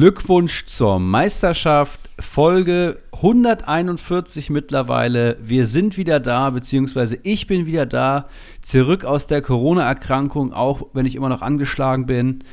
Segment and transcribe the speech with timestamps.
[0.00, 5.36] Glückwunsch zur Meisterschaft, Folge 141 mittlerweile.
[5.42, 8.26] Wir sind wieder da, beziehungsweise ich bin wieder da,
[8.62, 12.44] zurück aus der Corona-Erkrankung, auch wenn ich immer noch angeschlagen bin.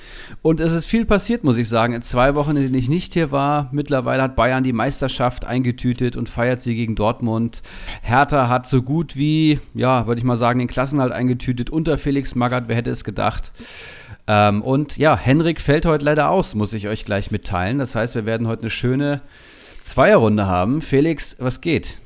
[0.41, 3.13] Und es ist viel passiert, muss ich sagen, in zwei Wochen, in denen ich nicht
[3.13, 3.69] hier war.
[3.71, 7.61] Mittlerweile hat Bayern die Meisterschaft eingetütet und feiert sie gegen Dortmund.
[8.01, 12.35] Hertha hat so gut wie, ja, würde ich mal sagen, den Klassenhalt eingetütet unter Felix
[12.35, 13.53] Magath, wer hätte es gedacht.
[14.27, 17.79] Ähm, und ja, Henrik fällt heute leider aus, muss ich euch gleich mitteilen.
[17.79, 19.21] Das heißt, wir werden heute eine schöne
[19.81, 20.81] Zweierrunde haben.
[20.81, 21.97] Felix, was geht?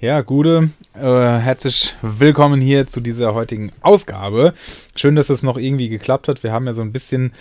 [0.00, 4.54] Ja, Gude, äh, herzlich willkommen hier zu dieser heutigen Ausgabe.
[4.94, 6.44] Schön, dass es noch irgendwie geklappt hat.
[6.44, 7.32] Wir haben ja so ein bisschen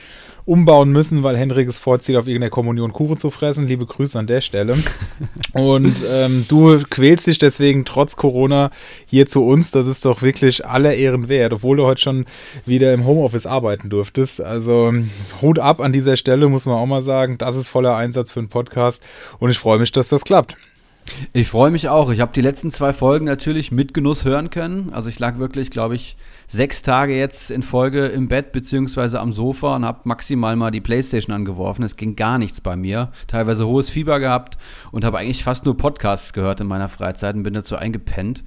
[0.46, 3.68] umbauen müssen, weil Henrik es vorzieht, auf irgendeiner Kommunion Kuchen zu fressen.
[3.68, 4.76] Liebe Grüße an der Stelle.
[5.54, 8.72] Und ähm, du quälst dich deswegen trotz Corona
[9.06, 9.70] hier zu uns.
[9.70, 12.26] Das ist doch wirklich aller Ehren wert, obwohl du heute schon
[12.66, 14.42] wieder im Homeoffice arbeiten durftest.
[14.42, 14.96] Also
[15.44, 17.38] Hut ab an dieser Stelle, muss man auch mal sagen.
[17.38, 19.04] Das ist voller Einsatz für einen Podcast
[19.38, 20.58] und ich freue mich, dass das klappt.
[21.34, 22.10] Ich freue mich auch.
[22.12, 24.92] Ich habe die letzten zwei Folgen natürlich mit Genuss hören können.
[24.94, 29.34] Also ich lag wirklich, glaube ich, sechs Tage jetzt in Folge im Bett beziehungsweise am
[29.34, 31.84] Sofa und habe maximal mal die Playstation angeworfen.
[31.84, 33.12] Es ging gar nichts bei mir.
[33.28, 34.58] Teilweise hohes Fieber gehabt
[34.92, 38.44] und habe eigentlich fast nur Podcasts gehört in meiner Freizeit und bin dazu eingepennt.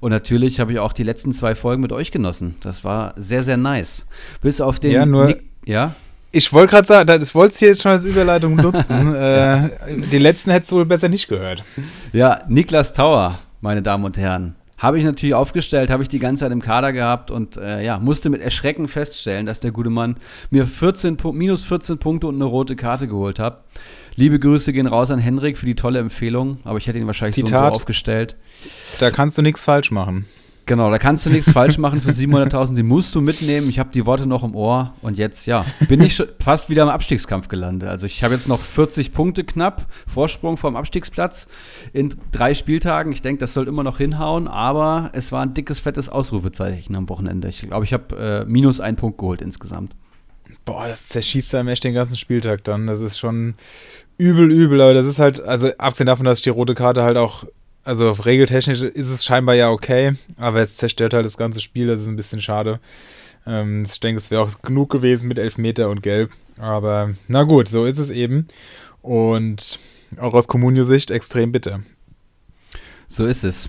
[0.00, 2.56] Und natürlich habe ich auch die letzten zwei Folgen mit euch genossen.
[2.62, 4.06] Das war sehr, sehr nice.
[4.40, 4.92] Bis auf den...
[4.92, 5.26] Ja, nur...
[5.26, 5.94] Nick ja?
[6.32, 9.14] Ich wollte gerade sagen, das wolltest du jetzt schon als Überleitung nutzen.
[9.14, 9.70] äh,
[10.12, 11.64] die letzten hättest du wohl besser nicht gehört.
[12.12, 14.54] Ja, Niklas Tauer, meine Damen und Herren.
[14.78, 17.98] Habe ich natürlich aufgestellt, habe ich die ganze Zeit im Kader gehabt und äh, ja,
[17.98, 20.16] musste mit Erschrecken feststellen, dass der gute Mann
[20.50, 23.62] mir 14, minus 14 Punkte und eine rote Karte geholt hat.
[24.14, 27.34] Liebe Grüße gehen raus an Henrik für die tolle Empfehlung, aber ich hätte ihn wahrscheinlich
[27.34, 28.36] Zitat, so, so aufgestellt.
[29.00, 30.24] Da kannst du nichts falsch machen.
[30.70, 33.68] Genau, da kannst du nichts falsch machen für 700.000, die musst du mitnehmen.
[33.68, 36.88] Ich habe die Worte noch im Ohr und jetzt, ja, bin ich fast wieder im
[36.88, 37.88] Abstiegskampf gelandet.
[37.88, 41.48] Also ich habe jetzt noch 40 Punkte knapp, Vorsprung vom Abstiegsplatz
[41.92, 43.10] in drei Spieltagen.
[43.10, 47.08] Ich denke, das soll immer noch hinhauen, aber es war ein dickes, fettes Ausrufezeichen am
[47.08, 47.48] Wochenende.
[47.48, 49.96] Ich glaube, ich habe äh, minus einen Punkt geholt insgesamt.
[50.64, 52.86] Boah, das zerschießt einem echt den ganzen Spieltag dann.
[52.86, 53.54] Das ist schon
[54.18, 57.16] übel, übel, aber das ist halt, also abgesehen davon, dass ich die rote Karte halt
[57.16, 57.44] auch
[57.84, 62.00] also regeltechnisch ist es scheinbar ja okay, aber es zerstört halt das ganze Spiel, das
[62.00, 62.80] ist ein bisschen schade.
[63.46, 66.30] Ähm, ich denke, es wäre auch genug gewesen mit Elfmeter und Gelb.
[66.58, 68.46] Aber na gut, so ist es eben.
[69.02, 69.78] Und
[70.18, 71.80] auch aus Kommunio-Sicht extrem bitter.
[73.08, 73.68] So ist es.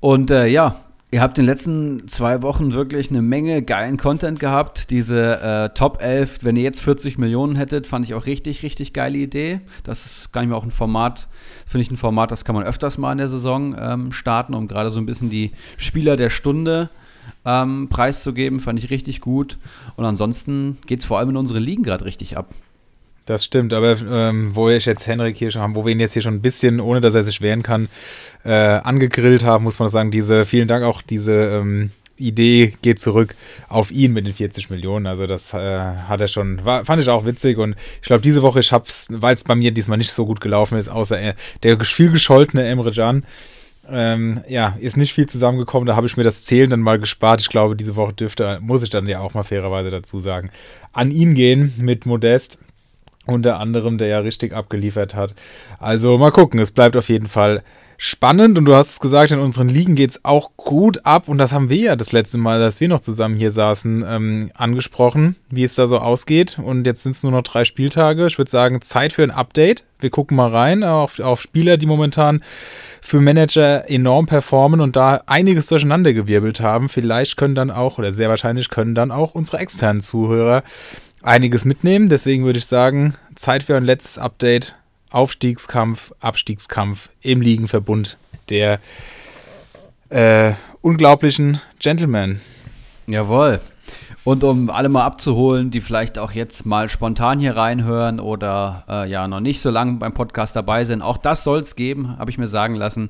[0.00, 4.38] Und äh, ja, Ihr habt in den letzten zwei Wochen wirklich eine Menge geilen Content
[4.38, 4.90] gehabt.
[4.90, 8.92] Diese äh, Top 11, wenn ihr jetzt 40 Millionen hättet, fand ich auch richtig, richtig
[8.92, 9.60] geile Idee.
[9.84, 11.28] Das ist gar nicht mehr auch ein Format,
[11.66, 14.68] finde ich ein Format, das kann man öfters mal in der Saison ähm, starten, um
[14.68, 16.90] gerade so ein bisschen die Spieler der Stunde
[17.46, 18.60] ähm, preiszugeben.
[18.60, 19.56] Fand ich richtig gut.
[19.96, 22.50] Und ansonsten geht es vor allem in unsere Ligen gerade richtig ab.
[23.28, 26.14] Das stimmt, aber ähm, wo ich jetzt Henrik hier schon haben, wo wir ihn jetzt
[26.14, 27.90] hier schon ein bisschen, ohne dass er sich wehren kann,
[28.42, 33.34] äh, angegrillt haben, muss man sagen, diese, vielen Dank auch, diese ähm, Idee geht zurück
[33.68, 35.06] auf ihn mit den 40 Millionen.
[35.06, 38.40] Also das äh, hat er schon, war, fand ich auch witzig und ich glaube diese
[38.40, 41.34] Woche, ich hab's, weil es bei mir diesmal nicht so gut gelaufen ist, außer äh,
[41.64, 43.26] der viel gescholtene Emre Can,
[43.90, 45.86] ähm, ja, ist nicht viel zusammengekommen.
[45.86, 47.42] Da habe ich mir das Zählen dann mal gespart.
[47.42, 50.48] Ich glaube, diese Woche dürfte, muss ich dann ja auch mal fairerweise dazu sagen,
[50.94, 52.58] an ihn gehen mit Modest
[53.28, 55.34] unter anderem, der ja richtig abgeliefert hat.
[55.78, 57.62] Also mal gucken, es bleibt auf jeden Fall
[58.00, 61.36] spannend und du hast es gesagt, in unseren Ligen geht es auch gut ab und
[61.36, 65.34] das haben wir ja das letzte Mal, dass wir noch zusammen hier saßen, ähm, angesprochen,
[65.50, 68.26] wie es da so ausgeht und jetzt sind es nur noch drei Spieltage.
[68.26, 69.84] Ich würde sagen, Zeit für ein Update.
[69.98, 72.40] Wir gucken mal rein auf, auf Spieler, die momentan
[73.02, 76.88] für Manager enorm performen und da einiges durcheinandergewirbelt haben.
[76.88, 80.62] Vielleicht können dann auch, oder sehr wahrscheinlich können dann auch unsere externen Zuhörer
[81.22, 82.08] einiges mitnehmen.
[82.08, 84.74] Deswegen würde ich sagen, Zeit für ein letztes Update.
[85.10, 88.18] Aufstiegskampf, Abstiegskampf im Ligenverbund
[88.50, 88.78] der
[90.10, 92.40] äh, unglaublichen Gentlemen.
[93.06, 93.60] Jawohl.
[94.24, 99.10] Und um alle mal abzuholen, die vielleicht auch jetzt mal spontan hier reinhören oder äh,
[99.10, 102.30] ja noch nicht so lange beim Podcast dabei sind, auch das soll es geben, habe
[102.30, 103.08] ich mir sagen lassen.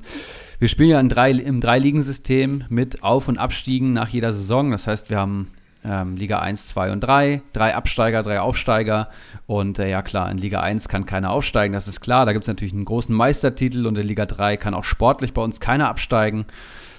[0.61, 4.71] Wir spielen ja in drei, im Drei-Ligen-System mit Auf- und Abstiegen nach jeder Saison.
[4.71, 5.49] Das heißt, wir haben
[5.85, 9.09] ähm, Liga 1, 2 und 3, drei Absteiger, drei Aufsteiger.
[9.47, 12.27] Und äh, ja klar, in Liga 1 kann keiner aufsteigen, das ist klar.
[12.27, 15.43] Da gibt es natürlich einen großen Meistertitel und in Liga 3 kann auch sportlich bei
[15.43, 16.47] uns keiner absteigen.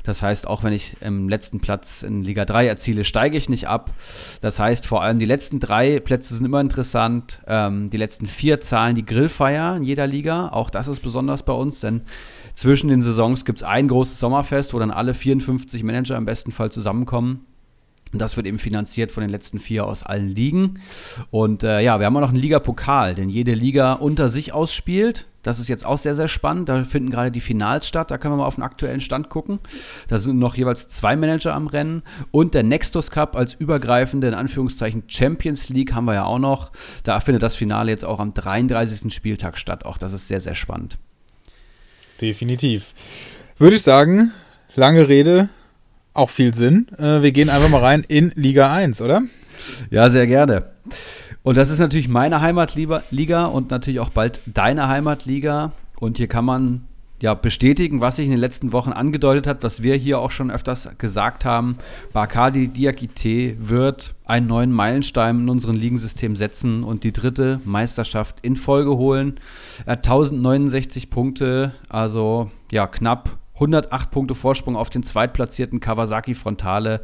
[0.04, 3.68] Das heißt, auch wenn ich im letzten Platz in Liga 3 erziele, steige ich nicht
[3.68, 3.92] ab.
[4.42, 7.42] Das heißt, vor allem die letzten drei Plätze sind immer interessant.
[7.48, 10.50] Ähm, die letzten vier zahlen die Grillfeier in jeder Liga.
[10.50, 12.02] Auch das ist besonders bei uns, denn
[12.56, 16.52] zwischen den Saisons gibt es ein großes Sommerfest, wo dann alle 54 Manager im besten
[16.52, 17.46] Fall zusammenkommen.
[18.12, 20.80] Das wird eben finanziert von den letzten vier aus allen Ligen.
[21.30, 25.28] Und äh, ja, wir haben auch noch einen Liga-Pokal, den jede Liga unter sich ausspielt.
[25.44, 26.70] Das ist jetzt auch sehr, sehr spannend.
[26.70, 28.12] Da finden gerade die Finals statt.
[28.12, 29.60] Da können wir mal auf den aktuellen Stand gucken.
[30.08, 32.04] Da sind noch jeweils zwei Manager am Rennen.
[32.32, 36.72] Und der Nextus Cup als übergreifende, in Anführungszeichen, Champions League haben wir ja auch noch.
[37.04, 39.14] Da findet das Finale jetzt auch am 33.
[39.14, 39.86] Spieltag statt.
[39.86, 40.98] Auch das ist sehr, sehr spannend.
[42.20, 42.94] Definitiv.
[43.58, 44.32] Würde ich sagen,
[44.76, 45.50] lange Rede,
[46.20, 46.88] auch viel Sinn.
[46.98, 49.24] Äh, wir gehen einfach mal rein in Liga 1, oder?
[49.90, 50.66] Ja, sehr gerne.
[51.42, 55.72] Und das ist natürlich meine Heimatliga und natürlich auch bald deine Heimatliga.
[56.00, 56.86] Und hier kann man
[57.22, 60.52] ja bestätigen, was sich in den letzten Wochen angedeutet hat, was wir hier auch schon
[60.52, 61.78] öfters gesagt haben.
[62.14, 68.56] Bakadi Diakite wird einen neuen Meilenstein in unserem Ligensystem setzen und die dritte Meisterschaft in
[68.56, 69.40] Folge holen.
[69.86, 77.02] Er hat 1069 Punkte, also ja knapp 108 Punkte Vorsprung auf den zweitplatzierten Kawasaki Frontale.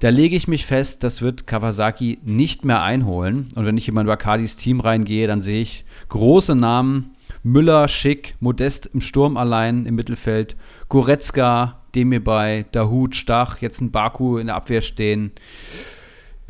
[0.00, 3.48] Da lege ich mich fest, das wird Kawasaki nicht mehr einholen.
[3.54, 7.12] Und wenn ich in mein Bakadis Team reingehe, dann sehe ich große Namen.
[7.42, 10.56] Müller, Schick, Modest im Sturm allein im Mittelfeld,
[10.88, 15.32] Goretzka, Demirbay, Dahut, Stach, jetzt ein Baku in der Abwehr stehen.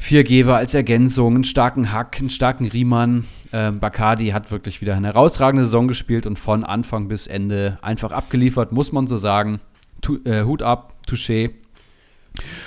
[0.00, 3.24] Vier Geber als Ergänzung, einen starken Hack, einen starken Riemann.
[3.52, 8.12] Ähm, Bacardi hat wirklich wieder eine herausragende Saison gespielt und von Anfang bis Ende einfach
[8.12, 9.60] abgeliefert, muss man so sagen.
[10.00, 11.50] Tu, äh, Hut ab, Touché.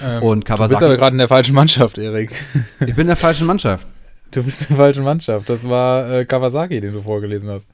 [0.03, 0.67] Ähm, und Kawasaki.
[0.67, 2.31] Du bist aber gerade in der falschen Mannschaft, Erik.
[2.81, 3.87] Ich bin in der falschen Mannschaft.
[4.31, 5.49] Du bist in der falschen Mannschaft.
[5.49, 7.69] Das war äh, Kawasaki, den du vorgelesen hast.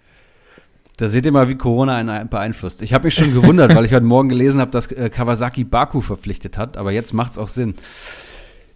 [0.97, 2.83] Da seht ihr mal, wie Corona einen beeinflusst.
[2.83, 6.01] Ich habe mich schon gewundert, weil ich heute Morgen gelesen habe, dass äh, Kawasaki Baku
[6.01, 7.75] verpflichtet hat, aber jetzt macht es auch Sinn.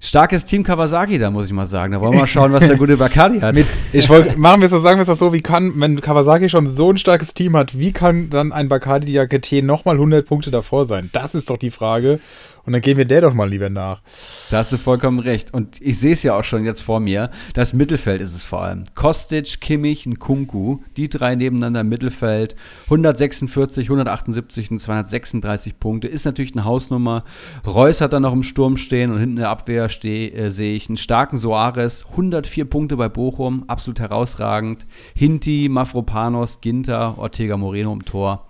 [0.04, 1.94] Starkes Team Kawasaki, da muss ich mal sagen.
[1.94, 3.54] Da wollen wir mal schauen, was der gute Bacardi hat.
[3.54, 6.50] Mit, ich wollte, machen wir es so, sagen wir es so, wie kann, wenn Kawasaki
[6.50, 10.50] schon so ein starkes Team hat, wie kann dann ein Bacardi Diakete nochmal 100 Punkte
[10.50, 11.12] davor sein?
[11.14, 12.20] Das ist doch die Frage.
[12.66, 14.02] Und dann gehen wir der doch mal lieber nach.
[14.50, 15.54] Da hast du vollkommen recht.
[15.54, 17.32] Und ich sehe es ja auch schon jetzt vor mir.
[17.54, 18.84] Das Mittelfeld ist es vor allem.
[18.96, 22.56] Kostic, Kimmich und Kunku, die drei nebeneinander im Mittelfeld.
[22.86, 26.08] 146, 178 und 236 Punkte.
[26.08, 27.24] Ist natürlich eine Hausnummer.
[27.66, 30.90] Reus hat da noch im Sturm stehen und hinten in der Abwehr äh, sehe ich
[30.90, 32.06] einen starken Soares.
[32.12, 34.86] 104 Punkte bei Bochum, absolut herausragend.
[35.16, 38.48] Hinti, Mafropanos, Ginter, Ortega Moreno im Tor.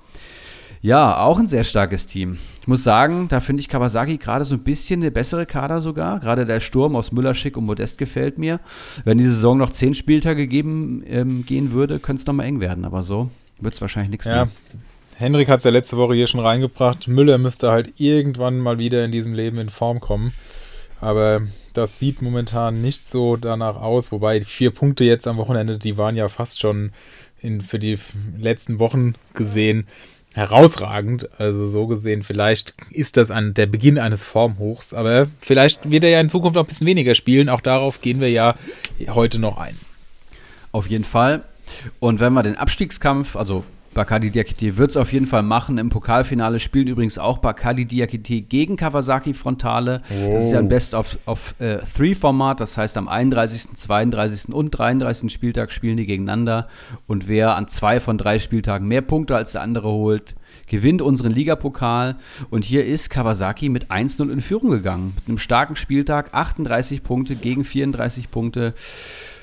[0.81, 2.37] Ja, auch ein sehr starkes Team.
[2.61, 6.19] Ich muss sagen, da finde ich Kawasaki gerade so ein bisschen eine bessere Kader sogar.
[6.19, 8.59] Gerade der Sturm aus Müller, Schick und Modest gefällt mir.
[9.03, 12.85] Wenn die Saison noch zehn Spieltage geben, ähm, gehen würde, könnte es nochmal eng werden.
[12.85, 14.45] Aber so wird es wahrscheinlich nichts ja.
[14.45, 14.49] mehr.
[15.15, 17.07] Henrik hat es ja letzte Woche hier schon reingebracht.
[17.07, 20.31] Müller müsste halt irgendwann mal wieder in diesem Leben in Form kommen.
[20.99, 21.41] Aber
[21.73, 24.11] das sieht momentan nicht so danach aus.
[24.11, 26.91] Wobei die vier Punkte jetzt am Wochenende, die waren ja fast schon
[27.39, 27.97] in, für die
[28.37, 29.87] letzten Wochen gesehen
[30.33, 31.29] herausragend.
[31.39, 36.09] Also so gesehen, vielleicht ist das an der Beginn eines Formhochs, aber vielleicht wird er
[36.11, 37.49] ja in Zukunft auch ein bisschen weniger spielen.
[37.49, 38.55] Auch darauf gehen wir ja
[39.09, 39.77] heute noch ein.
[40.71, 41.43] Auf jeden Fall.
[41.99, 43.63] Und wenn wir den Abstiegskampf, also
[43.93, 45.77] Bacardi Diakite wird es auf jeden Fall machen.
[45.77, 50.01] Im Pokalfinale spielen übrigens auch Bacardi Diakite gegen Kawasaki Frontale.
[50.09, 50.31] Oh.
[50.31, 52.57] Das ist ja ein Best-of-Three-Format.
[52.57, 54.53] Äh, das heißt, am 31., 32.
[54.53, 55.31] und 33.
[55.31, 56.69] Spieltag spielen die gegeneinander.
[57.05, 60.35] Und wer an zwei von drei Spieltagen mehr Punkte als der andere holt,
[60.67, 62.15] gewinnt unseren Ligapokal.
[62.49, 65.13] Und hier ist Kawasaki mit 1-0 in Führung gegangen.
[65.15, 68.73] Mit einem starken Spieltag, 38 Punkte gegen 34 Punkte.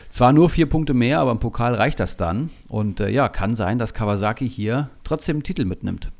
[0.09, 2.51] Zwar nur vier Punkte mehr, aber im Pokal reicht das dann.
[2.69, 6.11] Und äh, ja, kann sein, dass Kawasaki hier trotzdem einen Titel mitnimmt.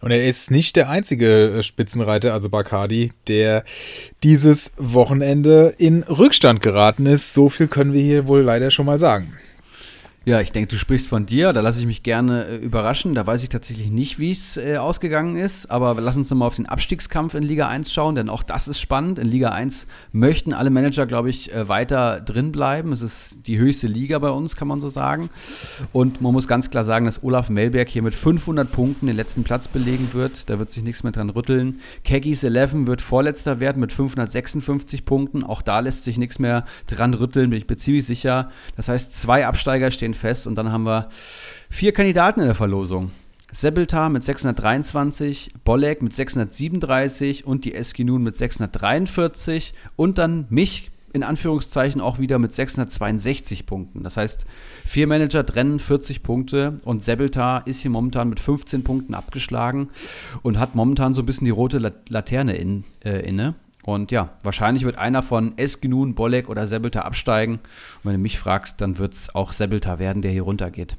[0.00, 3.64] Und er ist nicht der einzige äh, Spitzenreiter, also Bacardi, der
[4.22, 7.34] dieses Wochenende in Rückstand geraten ist.
[7.34, 9.32] So viel können wir hier wohl leider schon mal sagen.
[10.28, 13.14] Ja, ich denke, du sprichst von dir, da lasse ich mich gerne äh, überraschen.
[13.14, 15.70] Da weiß ich tatsächlich nicht, wie es äh, ausgegangen ist.
[15.70, 18.78] Aber lass uns nochmal auf den Abstiegskampf in Liga 1 schauen, denn auch das ist
[18.78, 19.18] spannend.
[19.18, 22.92] In Liga 1 möchten alle Manager, glaube ich, äh, weiter drin bleiben.
[22.92, 25.30] Es ist die höchste Liga bei uns, kann man so sagen.
[25.94, 29.44] Und man muss ganz klar sagen, dass Olaf Melberg hier mit 500 Punkten den letzten
[29.44, 30.50] Platz belegen wird.
[30.50, 31.80] Da wird sich nichts mehr dran rütteln.
[32.04, 35.42] Keggis 11 wird vorletzter werden mit 556 Punkten.
[35.42, 38.50] Auch da lässt sich nichts mehr dran rütteln, bin ich mir ziemlich sicher.
[38.76, 41.08] Das heißt, zwei Absteiger stehen fest und dann haben wir
[41.70, 43.10] vier Kandidaten in der Verlosung.
[43.50, 51.22] Sebeltar mit 623, Bolek mit 637 und die Eskinun mit 643 und dann mich in
[51.22, 54.02] Anführungszeichen auch wieder mit 662 Punkten.
[54.02, 54.44] Das heißt,
[54.84, 59.88] vier Manager trennen 40 Punkte und Sebeltar ist hier momentan mit 15 Punkten abgeschlagen
[60.42, 63.54] und hat momentan so ein bisschen die rote Laterne in, äh, inne.
[63.88, 67.54] Und ja, wahrscheinlich wird einer von Esgenun, Bolek oder Sebelta absteigen.
[67.54, 70.98] Und wenn du mich fragst, dann wird es auch Sebelta werden, der hier runtergeht.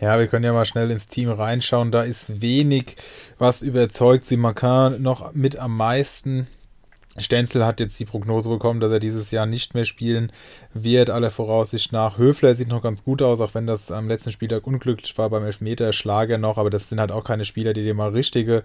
[0.00, 1.92] Ja, wir können ja mal schnell ins Team reinschauen.
[1.92, 2.96] Da ist wenig,
[3.36, 4.24] was überzeugt.
[4.24, 6.46] Simakan noch mit am meisten.
[7.18, 10.32] Stenzel hat jetzt die Prognose bekommen, dass er dieses Jahr nicht mehr spielen
[10.72, 12.16] wird, aller Voraussicht nach.
[12.16, 15.44] Höfler sieht noch ganz gut aus, auch wenn das am letzten Spieltag unglücklich war beim
[15.44, 18.62] Elfmeter, Schlager noch, aber das sind halt auch keine Spieler, die dir mal richtige,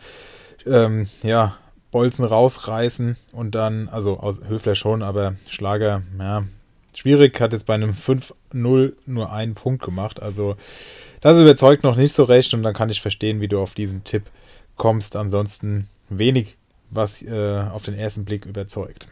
[0.65, 1.57] ähm, ja,
[1.91, 6.43] Bolzen rausreißen und dann, also aus Höfler schon, aber Schlager, ja,
[6.93, 10.55] schwierig, hat jetzt bei einem 5-0 nur einen Punkt gemacht, also
[11.21, 14.03] das überzeugt noch nicht so recht und dann kann ich verstehen, wie du auf diesen
[14.03, 14.23] Tipp
[14.77, 15.15] kommst.
[15.15, 16.57] Ansonsten wenig
[16.89, 19.07] was äh, auf den ersten Blick überzeugt.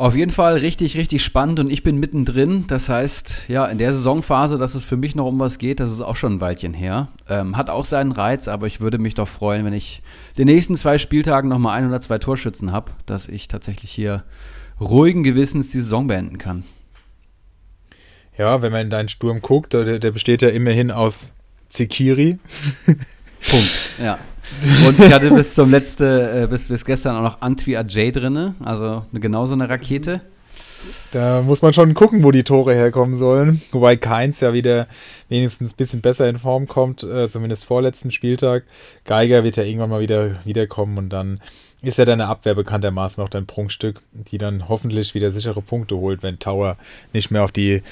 [0.00, 2.64] Auf jeden Fall richtig, richtig spannend und ich bin mittendrin.
[2.68, 5.90] Das heißt, ja, in der Saisonphase, dass es für mich noch um was geht, das
[5.90, 7.08] ist auch schon ein Weilchen her.
[7.28, 10.02] Ähm, hat auch seinen Reiz, aber ich würde mich doch freuen, wenn ich
[10.38, 14.24] den nächsten zwei Spieltagen nochmal ein oder zwei Torschützen habe, dass ich tatsächlich hier
[14.80, 16.64] ruhigen Gewissens die Saison beenden kann.
[18.38, 21.34] Ja, wenn man in deinen Sturm guckt, der, der besteht ja immerhin aus
[21.68, 22.38] Zikiri.
[22.86, 23.70] Punkt,
[24.02, 24.18] ja.
[24.86, 28.54] Und ich hatte bis zum letzten, äh, bis, bis gestern auch noch Antwi Ajay drin,
[28.64, 30.20] also eine, genauso eine Rakete.
[31.12, 33.60] Da muss man schon gucken, wo die Tore herkommen sollen.
[33.72, 34.86] Wobei Keins ja wieder
[35.28, 38.64] wenigstens ein bisschen besser in Form kommt, äh, zumindest vorletzten Spieltag.
[39.04, 41.40] Geiger wird ja irgendwann mal wieder wiederkommen und dann
[41.82, 46.22] ist ja deine Abwehr bekanntermaßen noch dein Prunkstück, die dann hoffentlich wieder sichere Punkte holt,
[46.22, 46.76] wenn Tower
[47.12, 47.82] nicht mehr auf die,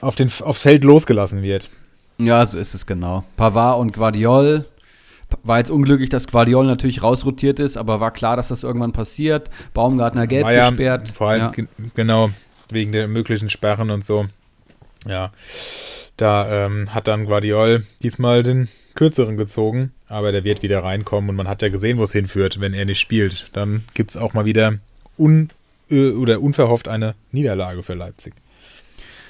[0.00, 1.70] auf den, aufs Feld losgelassen wird.
[2.18, 3.24] Ja, so ist es genau.
[3.36, 4.66] Pavard und Guardiol
[5.44, 9.50] war jetzt unglücklich, dass Guardiol natürlich rausrotiert ist, aber war klar, dass das irgendwann passiert.
[9.74, 11.10] Baumgartner gelb ja, gesperrt.
[11.10, 11.66] Vor allem, ja.
[11.94, 12.30] genau,
[12.70, 14.26] wegen der möglichen Sperren und so.
[15.06, 15.32] Ja,
[16.16, 21.36] da ähm, hat dann Guardiol diesmal den kürzeren gezogen, aber der wird wieder reinkommen und
[21.36, 23.50] man hat ja gesehen, wo es hinführt, wenn er nicht spielt.
[23.52, 24.78] Dann gibt es auch mal wieder
[25.18, 25.50] un
[25.90, 28.34] äh, oder unverhofft eine Niederlage für Leipzig.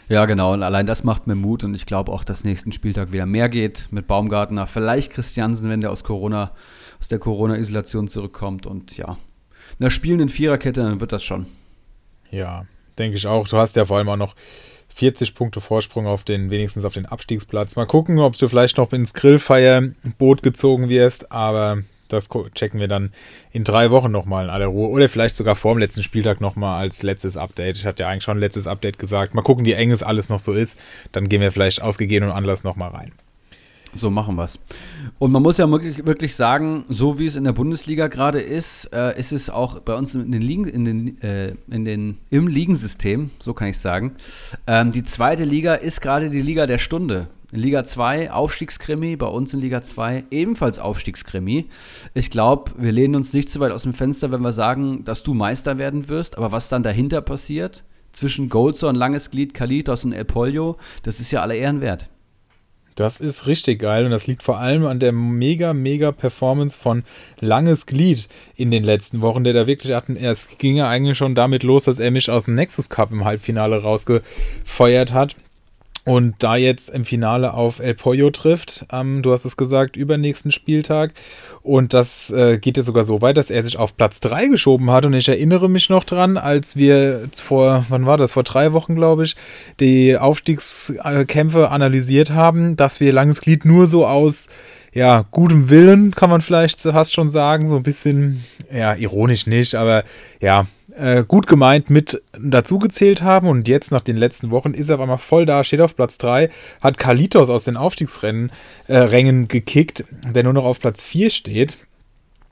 [0.08, 0.52] Ja, genau.
[0.52, 1.64] Und allein das macht mir Mut.
[1.64, 4.66] Und ich glaube auch, dass nächsten Spieltag wieder mehr geht mit Baumgartner.
[4.66, 6.52] Vielleicht Christiansen, wenn der aus Corona,
[7.00, 8.66] aus der Corona-Isolation zurückkommt.
[8.66, 9.16] Und ja,
[9.80, 11.46] einer spielenden Viererkette, dann wird das schon.
[12.30, 12.66] Ja,
[12.98, 13.48] denke ich auch.
[13.48, 14.34] Du hast ja vor allem auch noch
[14.88, 17.74] 40 Punkte Vorsprung auf den, wenigstens auf den Abstiegsplatz.
[17.76, 21.78] Mal gucken, ob du vielleicht noch ins Grillfeierboot gezogen wirst, aber
[22.14, 23.12] das checken wir dann
[23.52, 24.88] in drei Wochen nochmal in aller Ruhe.
[24.88, 27.76] Oder vielleicht sogar vor dem letzten Spieltag nochmal als letztes Update.
[27.76, 29.34] Ich hatte ja eigentlich schon letztes Update gesagt.
[29.34, 30.78] Mal gucken, wie eng es alles noch so ist.
[31.12, 33.10] Dann gehen wir vielleicht aus gegebenem Anlass nochmal rein.
[33.94, 34.58] So machen wir es.
[35.18, 38.86] Und man muss ja wirklich, wirklich sagen, so wie es in der Bundesliga gerade ist,
[38.92, 42.48] äh, ist es auch bei uns in den Ligen, in den, äh, in den, im
[42.48, 44.16] Ligensystem, so kann ich sagen.
[44.66, 47.28] Ähm, die zweite Liga ist gerade die Liga der Stunde.
[47.54, 51.66] In Liga 2 Aufstiegskrimi, bei uns in Liga 2 ebenfalls Aufstiegskrimi.
[52.12, 55.22] Ich glaube, wir lehnen uns nicht zu weit aus dem Fenster, wenn wir sagen, dass
[55.22, 60.14] du Meister werden wirst, aber was dann dahinter passiert, zwischen Goldson, Langes Glied, Kalitos und
[60.14, 62.08] El Pollo, das ist ja alle Ehren wert.
[62.96, 67.04] Das ist richtig geil und das liegt vor allem an der mega, mega Performance von
[67.38, 70.16] Langes Glied in den letzten Wochen, der da wirklich hatten.
[70.16, 73.24] Es ging ja eigentlich schon damit los, dass er mich aus dem Nexus Cup im
[73.24, 75.36] Halbfinale rausgefeuert hat.
[76.04, 80.52] Und da jetzt im Finale auf El Pollo trifft, ähm, du hast es gesagt, übernächsten
[80.52, 81.12] Spieltag.
[81.62, 84.90] Und das äh, geht jetzt sogar so weit, dass er sich auf Platz 3 geschoben
[84.90, 85.06] hat.
[85.06, 88.96] Und ich erinnere mich noch dran, als wir vor, wann war das, vor drei Wochen,
[88.96, 89.34] glaube ich,
[89.80, 94.48] die Aufstiegskämpfe analysiert haben, dass wir Langes Glied nur so aus
[94.92, 97.68] ja, gutem Willen, kann man vielleicht fast schon sagen.
[97.68, 100.04] So ein bisschen, ja, ironisch nicht, aber
[100.40, 100.66] ja,
[100.96, 103.48] äh, gut gemeint mit dazugezählt haben.
[103.48, 106.18] Und jetzt nach den letzten Wochen ist er auf einmal voll da, steht auf Platz
[106.18, 108.50] 3, hat Kalitos aus den Aufstiegsrennen
[108.88, 111.78] äh, gekickt, der nur noch auf Platz 4 steht.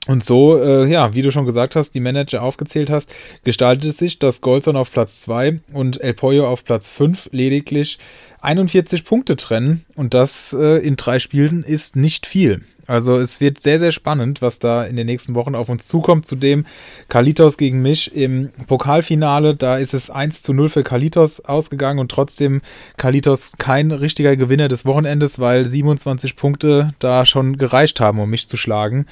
[0.05, 3.09] Und so, äh, ja, wie du schon gesagt hast, die Manager aufgezählt hast,
[3.45, 7.99] gestaltet es sich, dass Goldson auf Platz 2 und El Pollo auf Platz 5 lediglich
[8.41, 9.85] 41 Punkte trennen.
[9.95, 12.61] Und das äh, in drei Spielen ist nicht viel.
[12.85, 16.25] Also es wird sehr, sehr spannend, was da in den nächsten Wochen auf uns zukommt.
[16.25, 16.65] Zudem
[17.07, 22.11] Kalitos gegen mich im Pokalfinale, da ist es 1 zu 0 für Kalitos ausgegangen und
[22.11, 22.61] trotzdem
[22.97, 28.49] Kalitos kein richtiger Gewinner des Wochenendes, weil 27 Punkte da schon gereicht haben, um mich
[28.49, 29.05] zu schlagen.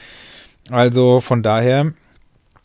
[0.70, 1.94] Also von daher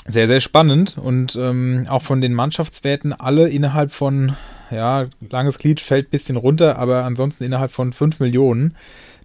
[0.06, 4.36] sehr, sehr spannend und ähm, auch von den Mannschaftswerten alle innerhalb von,
[4.70, 8.76] ja, langes Glied fällt ein bisschen runter, aber ansonsten innerhalb von 5 Millionen.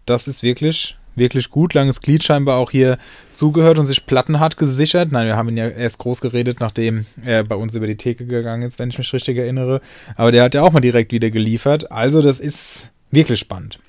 [0.05, 1.73] Das ist wirklich wirklich gut.
[1.73, 2.97] Langes Glied scheinbar auch hier
[3.33, 5.11] zugehört und sich Platten hat gesichert.
[5.11, 8.25] Nein, wir haben ihn ja erst groß geredet, nachdem er bei uns über die Theke
[8.25, 9.81] gegangen ist, wenn ich mich richtig erinnere.
[10.15, 11.91] Aber der hat ja auch mal direkt wieder geliefert.
[11.91, 13.79] Also, das ist wirklich spannend.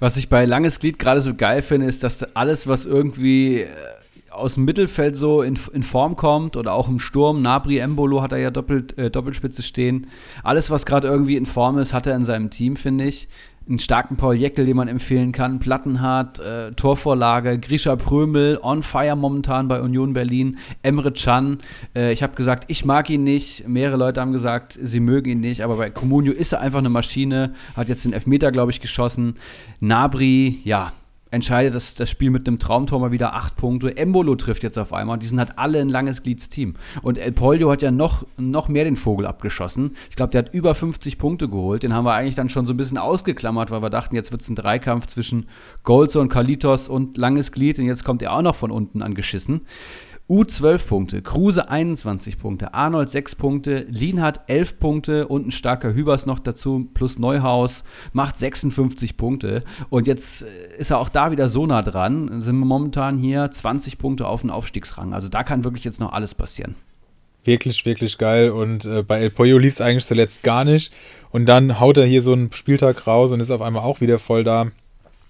[0.00, 3.68] Was ich bei Langes Glied gerade so geil finde, ist, dass alles, was irgendwie äh,
[4.40, 7.42] aus dem Mittelfeld so in, in Form kommt oder auch im Sturm.
[7.42, 10.06] Nabri Embolo hat er ja doppelt, äh, Doppelspitze stehen.
[10.42, 13.28] Alles, was gerade irgendwie in Form ist, hat er in seinem Team, finde ich.
[13.68, 15.60] Einen starken Paul Jeckel, den man empfehlen kann.
[15.60, 20.58] Plattenhardt, äh, Torvorlage, Grisha Prömel, on fire momentan bei Union Berlin.
[20.82, 21.58] Emre Can.
[21.94, 23.68] Äh, ich habe gesagt, ich mag ihn nicht.
[23.68, 25.62] Mehrere Leute haben gesagt, sie mögen ihn nicht.
[25.62, 27.52] Aber bei Comunio ist er einfach eine Maschine.
[27.76, 29.34] Hat jetzt den Elfmeter, glaube ich, geschossen.
[29.78, 30.92] Nabri, ja,
[31.30, 33.96] entscheidet das, das Spiel mit einem Traumtor mal wieder acht Punkte.
[33.96, 36.74] Embolo trifft jetzt auf einmal und die sind halt alle ein langes Gliedsteam.
[37.02, 39.96] Und El Polio hat ja noch, noch mehr den Vogel abgeschossen.
[40.10, 41.82] Ich glaube, der hat über 50 Punkte geholt.
[41.82, 44.42] Den haben wir eigentlich dann schon so ein bisschen ausgeklammert, weil wir dachten, jetzt wird
[44.42, 45.46] es ein Dreikampf zwischen
[45.84, 49.62] Golzo und Kalitos und langes Glied und jetzt kommt er auch noch von unten angeschissen.
[50.30, 55.92] U 12 Punkte, Kruse 21 Punkte, Arnold 6 Punkte, Lienhardt 11 Punkte und ein starker
[55.92, 57.82] Hübers noch dazu, plus Neuhaus,
[58.12, 59.64] macht 56 Punkte.
[59.88, 60.46] Und jetzt äh,
[60.78, 64.42] ist er auch da wieder so nah dran, sind wir momentan hier 20 Punkte auf
[64.42, 65.14] dem Aufstiegsrang.
[65.14, 66.76] Also da kann wirklich jetzt noch alles passieren.
[67.42, 68.52] Wirklich, wirklich geil.
[68.52, 70.92] Und äh, bei El Pollo lief es eigentlich zuletzt gar nicht.
[71.32, 74.20] Und dann haut er hier so einen Spieltag raus und ist auf einmal auch wieder
[74.20, 74.70] voll da.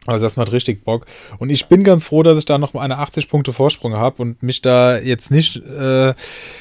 [0.07, 1.07] Also das macht richtig Bock.
[1.39, 4.43] Und ich bin ganz froh, dass ich da noch eine 80 Punkte Vorsprung habe und
[4.43, 6.15] mich da jetzt nicht äh,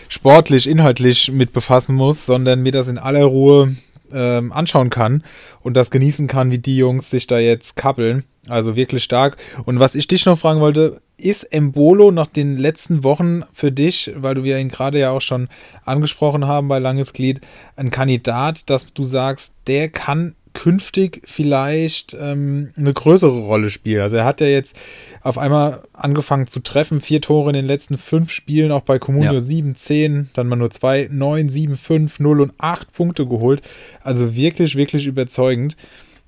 [0.09, 3.75] sportlich, inhaltlich mit befassen muss, sondern mir das in aller Ruhe
[4.11, 5.23] ähm, anschauen kann
[5.61, 8.25] und das genießen kann, wie die Jungs sich da jetzt kappeln.
[8.47, 9.37] Also wirklich stark.
[9.65, 14.11] Und was ich dich noch fragen wollte, ist Embolo nach den letzten Wochen für dich,
[14.15, 15.49] weil du wir ihn gerade ja auch schon
[15.85, 17.41] angesprochen haben bei Langes Glied,
[17.75, 24.01] ein Kandidat, dass du sagst, der kann künftig vielleicht ähm, eine größere Rolle spielen.
[24.01, 24.75] Also er hat ja jetzt
[25.21, 29.33] auf einmal angefangen zu treffen, vier Tore in den letzten fünf Spielen, auch bei Comunio
[29.33, 29.39] ja.
[29.39, 33.61] 7, 10, dann mal nur zwei, 9, 7, 5, 0 und 8 Punkte geholt.
[34.03, 35.77] Also wirklich, wirklich überzeugend.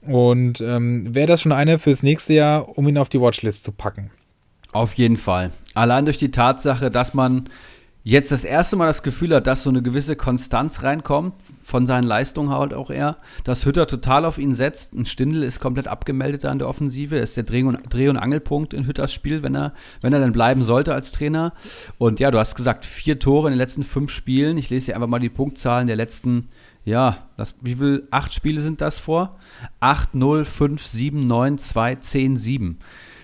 [0.02, 3.72] Und ähm, wäre das schon einer fürs nächste Jahr, um ihn auf die Watchlist zu
[3.72, 4.12] packen?
[4.72, 5.52] Auf jeden Fall.
[5.74, 7.50] Allein durch die Tatsache, dass man
[8.04, 12.04] jetzt das erste Mal das Gefühl hat, dass so eine gewisse Konstanz reinkommt, von seinen
[12.04, 14.94] Leistungen halt auch er, dass Hütter total auf ihn setzt.
[14.94, 18.74] Ein Stindel ist komplett abgemeldet an der Offensive, ist der Dreh- und, Dreh und Angelpunkt
[18.74, 21.54] in Hütters Spiel, wenn er, wenn er dann bleiben sollte als Trainer.
[21.98, 24.58] Und ja, du hast gesagt, vier Tore in den letzten fünf Spielen.
[24.58, 26.50] Ich lese dir einfach mal die Punktzahlen der letzten,
[26.84, 29.38] ja, das, wie viel, acht Spiele sind das vor?
[29.80, 32.80] 8, 0, 5, 7, 9, 2, 10, 7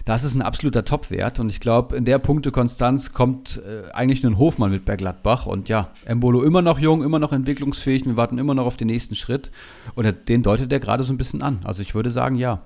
[0.08, 1.42] das ist ein absoluter Topwert.
[1.42, 5.46] Und ich glaube, in der Punktekonstanz kommt äh, eigentlich nur ein Hofmann mit bei.
[5.46, 8.06] Und ja, Embolo immer noch jung, immer noch entwicklungsfähig.
[8.06, 9.52] Wir warten immer noch auf den nächsten Schritt.
[9.96, 11.60] Und den deutet er gerade so ein bisschen an.
[11.66, 12.64] Also ich würde sagen, ja.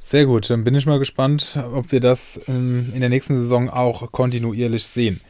[0.00, 3.70] Sehr gut, dann bin ich mal gespannt, ob wir das ähm, in der nächsten Saison
[3.70, 5.20] auch kontinuierlich sehen.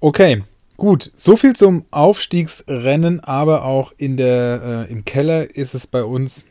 [0.00, 0.42] Okay,
[0.76, 1.10] gut.
[1.16, 6.44] So viel zum Aufstiegsrennen, aber auch in der, äh, im Keller ist es bei uns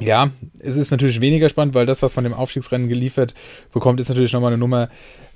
[0.00, 3.34] ja, es ist natürlich weniger spannend, weil das, was man im Aufstiegsrennen geliefert
[3.72, 4.88] bekommt, ist natürlich nochmal eine Nummer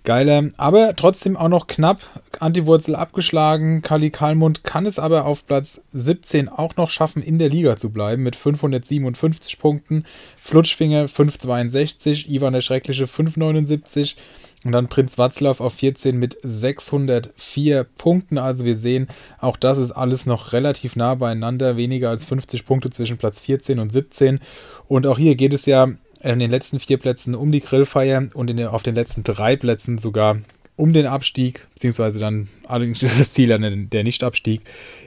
[0.02, 0.44] geiler.
[0.56, 2.00] Aber trotzdem auch noch knapp.
[2.40, 3.82] Antiwurzel abgeschlagen.
[3.82, 7.90] Kali Kalmund kann es aber auf Platz 17 auch noch schaffen, in der Liga zu
[7.90, 10.04] bleiben mit 557 Punkten.
[10.40, 14.16] Flutschfinger 562, Ivan der Schreckliche 579.
[14.64, 18.38] Und dann Prinz Watzlaw auf 14 mit 604 Punkten.
[18.38, 19.06] Also wir sehen,
[19.38, 21.76] auch das ist alles noch relativ nah beieinander.
[21.76, 24.40] Weniger als 50 Punkte zwischen Platz 14 und 17.
[24.88, 25.88] Und auch hier geht es ja
[26.20, 29.98] in den letzten vier Plätzen um die Grillfeier und den, auf den letzten drei Plätzen
[29.98, 30.38] sogar
[30.74, 34.62] um den Abstieg, beziehungsweise dann allerdings ist das Ziel an der Nichtabstieg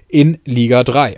[0.08, 1.18] in Liga 3.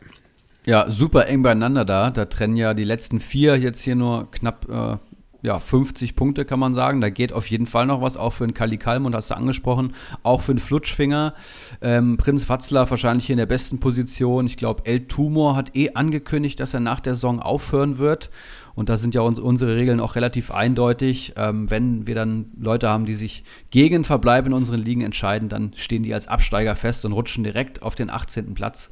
[0.66, 2.10] Ja, super eng beieinander da.
[2.10, 4.98] Da trennen ja die letzten vier jetzt hier nur knapp äh,
[5.44, 7.02] ja, 50 Punkte kann man sagen.
[7.02, 9.94] Da geht auf jeden Fall noch was, auch für einen Kali Kalmund, hast du angesprochen,
[10.24, 11.34] auch für einen Flutschfinger.
[11.82, 14.48] Ähm, Prinz Watzler wahrscheinlich hier in der besten Position.
[14.48, 18.30] Ich glaube, El Tumor hat eh angekündigt, dass er nach der Saison aufhören wird.
[18.74, 21.34] Und da sind ja uns, unsere Regeln auch relativ eindeutig.
[21.36, 25.74] Ähm, wenn wir dann Leute haben, die sich gegen Verbleib in unseren Ligen entscheiden, dann
[25.76, 28.54] stehen die als Absteiger fest und rutschen direkt auf den 18.
[28.54, 28.90] Platz.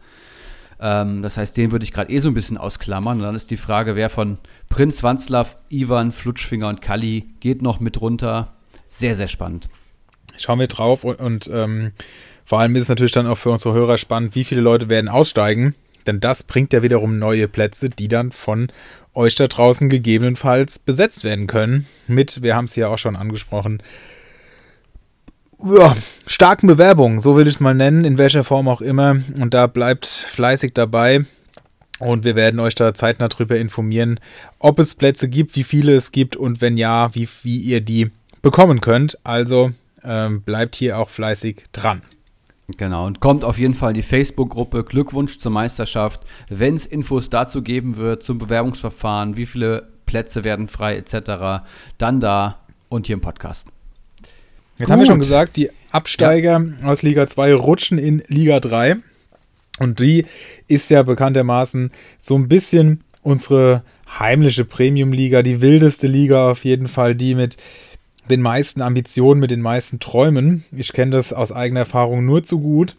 [0.81, 3.19] Ähm, das heißt, den würde ich gerade eh so ein bisschen ausklammern.
[3.19, 7.79] Und dann ist die Frage, wer von Prinz Wanzlav, Ivan, Flutschfinger und Kali geht noch
[7.79, 8.53] mit runter.
[8.87, 9.69] Sehr, sehr spannend.
[10.37, 11.91] Schauen wir drauf und, und ähm,
[12.45, 15.07] vor allem ist es natürlich dann auch für unsere Hörer spannend, wie viele Leute werden
[15.07, 15.75] aussteigen.
[16.07, 18.71] Denn das bringt ja wiederum neue Plätze, die dann von
[19.13, 21.85] euch da draußen gegebenenfalls besetzt werden können.
[22.07, 23.83] Mit, wir haben es ja auch schon angesprochen,
[25.63, 25.95] ja,
[26.27, 29.15] starken Bewerbungen, so will ich es mal nennen, in welcher Form auch immer.
[29.39, 31.25] Und da bleibt fleißig dabei.
[31.99, 34.19] Und wir werden euch da zeitnah darüber informieren,
[34.57, 38.09] ob es Plätze gibt, wie viele es gibt und wenn ja, wie, wie ihr die
[38.41, 39.19] bekommen könnt.
[39.23, 39.69] Also
[40.03, 42.01] ähm, bleibt hier auch fleißig dran.
[42.77, 47.29] Genau, und kommt auf jeden Fall in die Facebook-Gruppe Glückwunsch zur Meisterschaft, wenn es Infos
[47.29, 51.63] dazu geben wird, zum Bewerbungsverfahren, wie viele Plätze werden frei etc.,
[51.97, 53.67] dann da und hier im Podcast.
[54.81, 54.93] Jetzt Gut.
[54.93, 56.87] haben wir schon gesagt, die Absteiger ja.
[56.87, 58.95] aus Liga 2 rutschen in Liga 3.
[59.77, 60.25] Und die
[60.67, 63.83] ist ja bekanntermaßen so ein bisschen unsere
[64.17, 67.57] heimliche Premium-Liga, die wildeste Liga auf jeden Fall, die mit
[68.27, 70.63] den meisten Ambitionen, mit den meisten Träumen.
[70.75, 72.95] Ich kenne das aus eigener Erfahrung nur zu gut.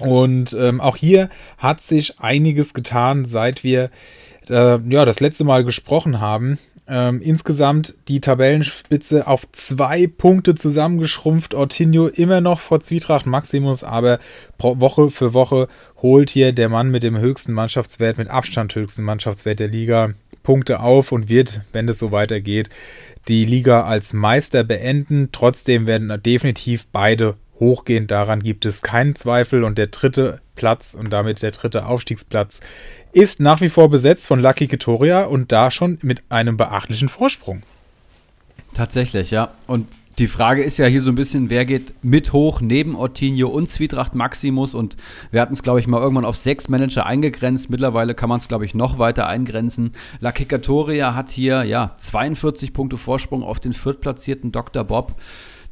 [0.00, 3.90] Und ähm, auch hier hat sich einiges getan, seit wir
[4.50, 6.58] äh, ja, das letzte Mal gesprochen haben.
[6.90, 11.54] Ähm, insgesamt die Tabellenspitze auf zwei Punkte zusammengeschrumpft.
[11.54, 14.18] Ortinho immer noch vor Zwietracht Maximus, aber
[14.58, 15.68] Woche für Woche
[16.00, 20.80] holt hier der Mann mit dem höchsten Mannschaftswert, mit Abstand höchsten Mannschaftswert der Liga Punkte
[20.80, 22.70] auf und wird, wenn es so weitergeht,
[23.28, 25.28] die Liga als Meister beenden.
[25.30, 28.06] Trotzdem werden definitiv beide hochgehen.
[28.06, 29.64] Daran gibt es keinen Zweifel.
[29.64, 32.60] Und der dritte Platz und damit der dritte Aufstiegsplatz
[33.12, 37.62] ist nach wie vor besetzt von Lucky Ketoria und da schon mit einem beachtlichen Vorsprung.
[38.74, 39.54] Tatsächlich, ja.
[39.66, 39.86] Und
[40.18, 43.68] die Frage ist ja hier so ein bisschen, wer geht mit hoch neben Ortinho und
[43.68, 44.96] Zwietracht Maximus und
[45.30, 47.70] wir hatten es, glaube ich, mal irgendwann auf sechs Manager eingegrenzt.
[47.70, 49.92] Mittlerweile kann man es, glaube ich, noch weiter eingrenzen.
[50.18, 54.82] La Kikatoria hat hier ja 42 Punkte Vorsprung auf den viertplatzierten Dr.
[54.82, 55.14] Bob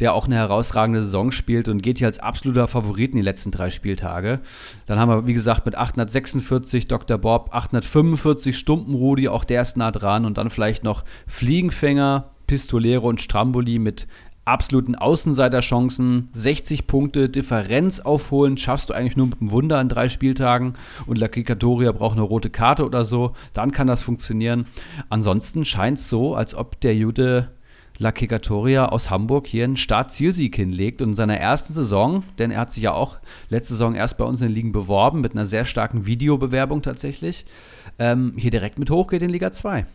[0.00, 3.50] der auch eine herausragende Saison spielt und geht hier als absoluter Favorit in die letzten
[3.50, 4.40] drei Spieltage.
[4.86, 7.18] Dann haben wir, wie gesagt, mit 846 Dr.
[7.18, 13.08] Bob, 845 Stumpen Rudi, auch der ist nah dran und dann vielleicht noch Fliegenfänger, Pistolero
[13.08, 14.06] und Stramboli mit
[14.46, 20.08] absoluten Außenseiterchancen, 60 Punkte Differenz aufholen, schaffst du eigentlich nur mit einem Wunder an drei
[20.08, 20.74] Spieltagen
[21.06, 24.66] und La Kikatoria braucht eine rote Karte oder so, dann kann das funktionieren.
[25.08, 27.50] Ansonsten scheint es so, als ob der Jude
[27.98, 32.60] La Kikatoria aus Hamburg hier einen Start-Zielsieg hinlegt und in seiner ersten Saison, denn er
[32.60, 35.46] hat sich ja auch letzte Saison erst bei uns in den Ligen beworben, mit einer
[35.46, 37.46] sehr starken Videobewerbung tatsächlich,
[37.98, 39.86] ähm, hier direkt mit hochgeht in Liga 2.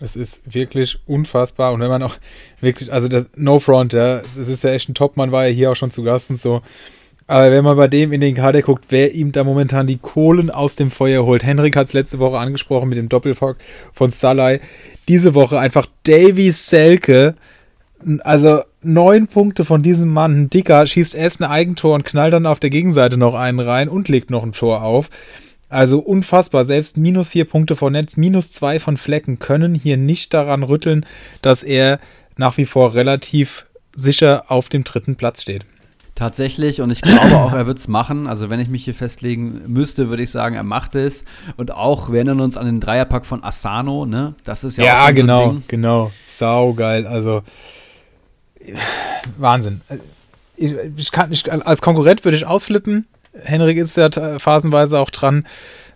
[0.00, 1.72] Es ist wirklich unfassbar.
[1.72, 2.16] Und wenn man auch
[2.60, 5.70] wirklich, also das No Front, ja, das ist ja echt ein Top-Mann, war ja hier
[5.70, 6.62] auch schon zu Gast und so.
[7.26, 10.50] Aber wenn man bei dem in den Kader guckt, wer ihm da momentan die Kohlen
[10.50, 11.42] aus dem Feuer holt.
[11.42, 13.56] Henrik hat es letzte Woche angesprochen mit dem Doppelfock
[13.94, 14.60] von Salai.
[15.08, 17.34] Diese Woche einfach Davy Selke.
[18.20, 20.34] Also neun Punkte von diesem Mann.
[20.34, 23.88] Ein Dicker schießt erst ein Eigentor und knallt dann auf der Gegenseite noch einen rein
[23.88, 25.10] und legt noch ein Tor auf.
[25.68, 26.64] Also unfassbar.
[26.64, 31.06] Selbst minus vier Punkte von Netz, minus zwei von Flecken können hier nicht daran rütteln,
[31.42, 31.98] dass er
[32.36, 35.64] nach wie vor relativ sicher auf dem dritten Platz steht.
[36.14, 38.28] Tatsächlich, und ich glaube auch, er wird es machen.
[38.28, 41.24] Also, wenn ich mich hier festlegen müsste, würde ich sagen, er macht es.
[41.56, 44.34] Und auch, wir erinnern uns an den Dreierpack von Asano, ne?
[44.44, 45.64] Das ist ja, ja auch genau, so ein Ding.
[45.66, 46.12] genau.
[46.24, 47.06] Sau geil.
[47.08, 47.42] Also,
[49.38, 49.80] Wahnsinn.
[50.56, 53.06] Ich, ich kann, ich, als Konkurrent würde ich ausflippen.
[53.42, 55.46] Henrik ist ja phasenweise auch dran.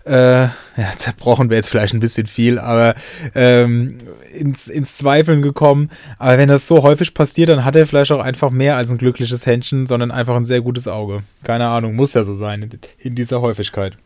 [0.08, 2.94] Äh, ja, zerbrochen wäre jetzt vielleicht ein bisschen viel, aber
[3.34, 3.98] ähm,
[4.32, 5.90] ins, ins Zweifeln gekommen.
[6.18, 8.98] Aber wenn das so häufig passiert, dann hat er vielleicht auch einfach mehr als ein
[8.98, 11.22] glückliches Händchen, sondern einfach ein sehr gutes Auge.
[11.44, 13.98] Keine Ahnung, muss ja so sein in, in dieser Häufigkeit.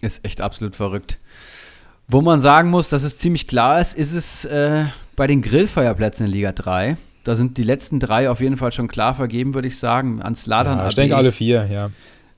[0.00, 1.18] Ist echt absolut verrückt.
[2.08, 6.26] Wo man sagen muss, dass es ziemlich klar ist, ist es äh, bei den Grillfeuerplätzen
[6.26, 6.96] in Liga 3.
[7.24, 10.22] Da sind die letzten drei auf jeden Fall schon klar vergeben, würde ich sagen.
[10.22, 11.90] Ans Ladern ja, Ich denke alle vier, ja.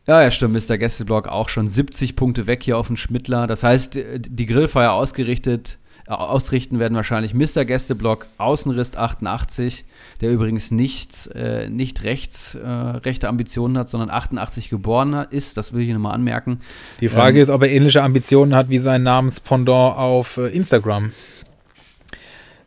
[0.06, 0.68] Ja, ja, stimmt.
[0.68, 3.46] Der Gästeblock auch schon 70 Punkte weg hier auf dem Schmittler.
[3.46, 7.64] Das heißt, die Grillfeier ausgerichtet, äh, ausrichten werden wahrscheinlich Mr.
[7.64, 9.84] Gästeblock, Außenriss 88,
[10.20, 15.56] der übrigens nicht, äh, nicht rechts, äh, rechte Ambitionen hat, sondern 88 geboren ist.
[15.56, 16.60] Das will ich hier nochmal anmerken.
[17.00, 21.12] Die Frage ähm, ist, ob er ähnliche Ambitionen hat wie sein Namenspendant auf äh, Instagram.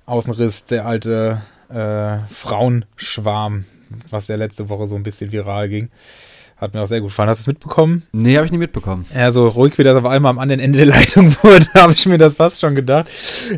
[0.06, 3.65] Außenriss, der alte äh, Frauenschwarm,
[4.10, 5.89] was ja letzte Woche so ein bisschen viral ging.
[6.58, 7.28] Hat mir auch sehr gut gefallen.
[7.28, 8.04] Hast du es mitbekommen?
[8.13, 9.06] Nee, habe ich nicht mitbekommen.
[9.13, 12.06] Ja, so ruhig wie das auf einmal am anderen Ende der Leitung wurde, habe ich
[12.06, 13.10] mir das fast schon gedacht.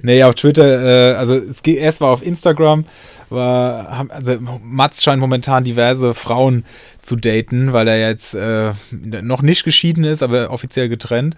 [0.02, 2.86] Nee, auf Twitter, äh, also es geht, erst war auf Instagram,
[3.30, 6.66] war, also Mats scheint momentan diverse Frauen
[7.04, 11.36] zu daten, weil er jetzt äh, noch nicht geschieden ist, aber offiziell getrennt.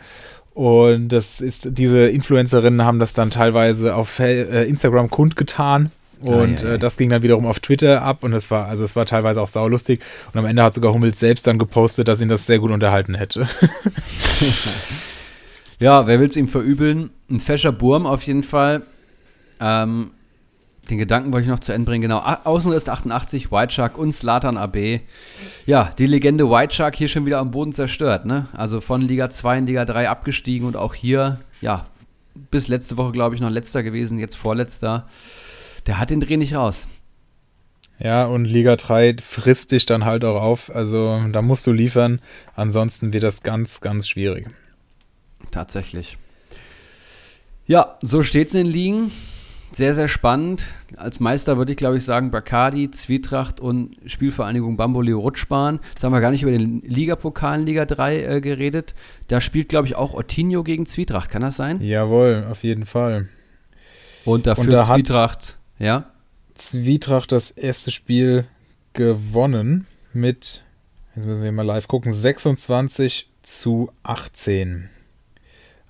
[0.53, 6.63] Und das ist, diese Influencerinnen haben das dann teilweise auf äh, Instagram kundgetan und.
[6.63, 9.41] Äh, das ging dann wiederum auf Twitter ab und es war, also es war teilweise
[9.41, 10.01] auch saulustig.
[10.33, 13.15] Und am Ende hat sogar Hummels selbst dann gepostet, dass ihn das sehr gut unterhalten
[13.15, 13.47] hätte.
[15.79, 17.09] ja, wer will es ihm verübeln?
[17.29, 18.83] Ein fescher Burm auf jeden Fall.
[19.59, 20.11] Ähm,
[20.89, 22.01] den Gedanken wollte ich noch zu Ende bringen.
[22.01, 25.01] Genau, Außenriss 88, White Shark und Slatan AB.
[25.65, 28.25] Ja, die Legende White Shark hier schon wieder am Boden zerstört.
[28.25, 28.47] Ne?
[28.53, 31.85] Also von Liga 2 in Liga 3 abgestiegen und auch hier, ja,
[32.51, 35.07] bis letzte Woche, glaube ich, noch letzter gewesen, jetzt vorletzter.
[35.87, 36.87] Der hat den Dreh nicht raus.
[37.99, 40.73] Ja, und Liga 3 frisst dich dann halt auch auf.
[40.73, 42.21] Also da musst du liefern.
[42.55, 44.47] Ansonsten wird das ganz, ganz schwierig.
[45.51, 46.17] Tatsächlich.
[47.67, 49.11] Ja, so steht es in den Ligen.
[49.71, 50.65] sehr, sehr spannend.
[50.95, 55.79] Als Meister würde ich, glaube ich, sagen Bacardi, Zwietracht und Spielvereinigung Bamboli Rutschbahn.
[55.91, 58.95] Jetzt haben wir gar nicht über den Ligapokal Liga 3 äh, geredet.
[59.27, 61.29] Da spielt, glaube ich, auch Ottinho gegen Zwietracht.
[61.29, 61.81] Kann das sein?
[61.81, 63.29] Jawohl, auf jeden Fall.
[64.25, 66.11] Und dafür und da Zwietracht, ja?
[66.55, 68.45] Zwietracht das erste Spiel
[68.93, 70.63] gewonnen mit,
[71.15, 74.89] jetzt müssen wir mal live gucken, 26 zu 18.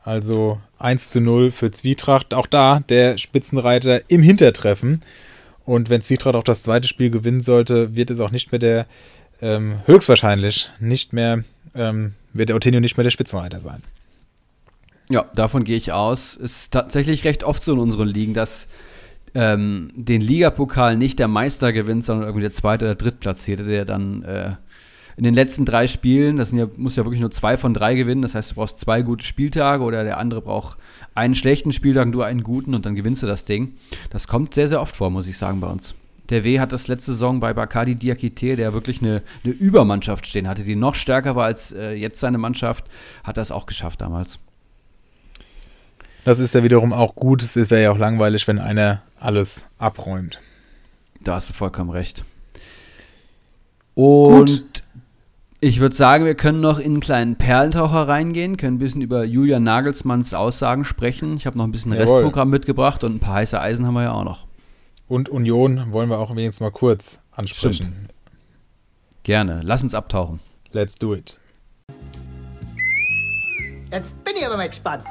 [0.04, 2.34] Also 1 zu 0 für Zwietracht.
[2.34, 5.02] Auch da der Spitzenreiter im Hintertreffen.
[5.65, 8.88] Und wenn Zwietracht auch das zweite Spiel gewinnen sollte, wird es auch nicht mehr der,
[9.41, 11.43] ähm, höchstwahrscheinlich nicht mehr,
[11.75, 13.84] ähm, wird der Ottenio nicht mehr der Spitzenreiter sein.
[15.10, 16.36] Ja, davon gehe ich aus.
[16.36, 18.67] Ist tatsächlich recht oft so in unseren Ligen, dass
[19.36, 24.24] ähm, den Ligapokal nicht der Meister gewinnt, sondern irgendwie der zweite oder drittplatzierte, der dann
[24.24, 24.52] äh,
[25.18, 28.22] in den letzten drei Spielen, das ja, muss ja wirklich nur zwei von drei gewinnen,
[28.22, 30.78] das heißt, du brauchst zwei gute Spieltage oder der andere braucht
[31.13, 33.74] einen schlechten Spieltag und du einen guten und dann gewinnst du das Ding.
[34.12, 35.94] Das kommt sehr, sehr oft vor, muss ich sagen, bei uns.
[36.30, 40.48] Der W hat das letzte Saison bei Bacardi Diakite, der wirklich eine, eine Übermannschaft stehen
[40.48, 42.86] hatte, die noch stärker war als äh, jetzt seine Mannschaft,
[43.26, 44.39] hat das auch geschafft damals.
[46.24, 47.44] Das ist ja wiederum auch gut.
[47.44, 50.40] Es wäre ja auch langweilig, wenn einer alles abräumt.
[51.22, 52.24] Da hast du vollkommen recht.
[53.96, 54.84] Und gut.
[55.62, 59.26] Ich würde sagen, wir können noch in einen kleinen Perlentaucher reingehen, können ein bisschen über
[59.26, 61.36] Julian Nagelsmanns Aussagen sprechen.
[61.36, 62.06] Ich habe noch ein bisschen Jawohl.
[62.06, 64.48] Restprogramm mitgebracht und ein paar heiße Eisen haben wir ja auch noch.
[65.10, 67.74] Und Union wollen wir auch wenigstens mal kurz ansprechen.
[67.74, 68.14] Stimmt.
[69.24, 69.60] Gerne.
[69.64, 70.40] Lass uns abtauchen.
[70.72, 71.38] Let's do it.
[73.92, 75.04] Jetzt bin ich aber mal gespannt.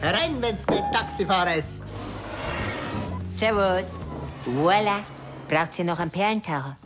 [0.00, 1.82] Herein, wenn's kein Taxifahrer ist.
[3.38, 3.84] Servus.
[4.46, 5.04] Voila.
[5.48, 6.76] Braucht ihr noch einen Perlentaucher?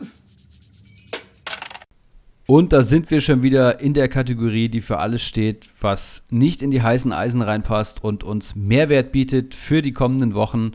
[2.45, 6.61] Und da sind wir schon wieder in der Kategorie, die für alles steht, was nicht
[6.61, 10.73] in die heißen Eisen reinpasst und uns Mehrwert bietet für die kommenden Wochen.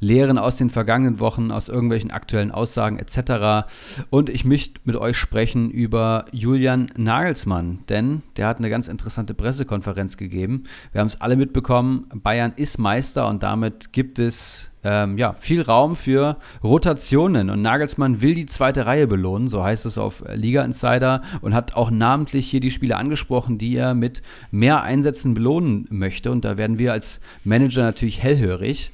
[0.00, 3.68] Lehren aus den vergangenen Wochen, aus irgendwelchen aktuellen Aussagen etc.
[4.08, 9.34] Und ich möchte mit euch sprechen über Julian Nagelsmann, denn der hat eine ganz interessante
[9.34, 10.64] Pressekonferenz gegeben.
[10.92, 15.60] Wir haben es alle mitbekommen, Bayern ist Meister und damit gibt es ähm, ja, viel
[15.60, 20.62] Raum für Rotationen und Nagelsmann will die zweite Reihe belohnen, so heißt es auf Liga
[20.64, 25.86] Insider und hat auch namentlich hier die Spieler angesprochen, die er mit mehr Einsätzen belohnen
[25.90, 28.92] möchte und da werden wir als Manager natürlich hellhörig.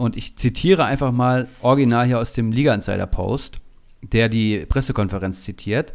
[0.00, 3.58] Und ich zitiere einfach mal original hier aus dem Liga Insider Post,
[4.00, 5.92] der die Pressekonferenz zitiert.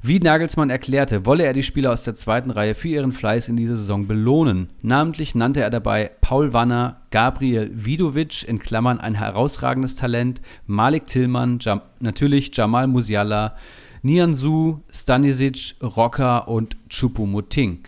[0.00, 3.58] Wie Nagelsmann erklärte, wolle er die Spieler aus der zweiten Reihe für ihren Fleiß in
[3.58, 4.70] dieser Saison belohnen.
[4.80, 11.58] Namentlich nannte er dabei Paul Wanner, Gabriel Vidovic, in Klammern ein herausragendes Talent, Malik Tillmann,
[11.60, 13.54] Jam natürlich Jamal Musiala,
[14.00, 17.80] Nianzu, Stanisic, Rocker und Chupomoting.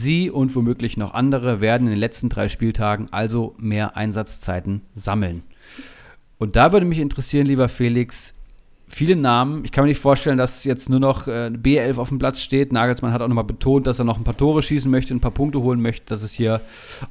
[0.00, 5.42] Sie und womöglich noch andere werden in den letzten drei Spieltagen also mehr Einsatzzeiten sammeln.
[6.38, 8.34] Und da würde mich interessieren, lieber Felix,
[8.86, 9.64] viele Namen.
[9.64, 12.72] Ich kann mir nicht vorstellen, dass jetzt nur noch äh, B11 auf dem Platz steht.
[12.72, 15.32] Nagelsmann hat auch nochmal betont, dass er noch ein paar Tore schießen möchte, ein paar
[15.32, 16.60] Punkte holen möchte, dass es hier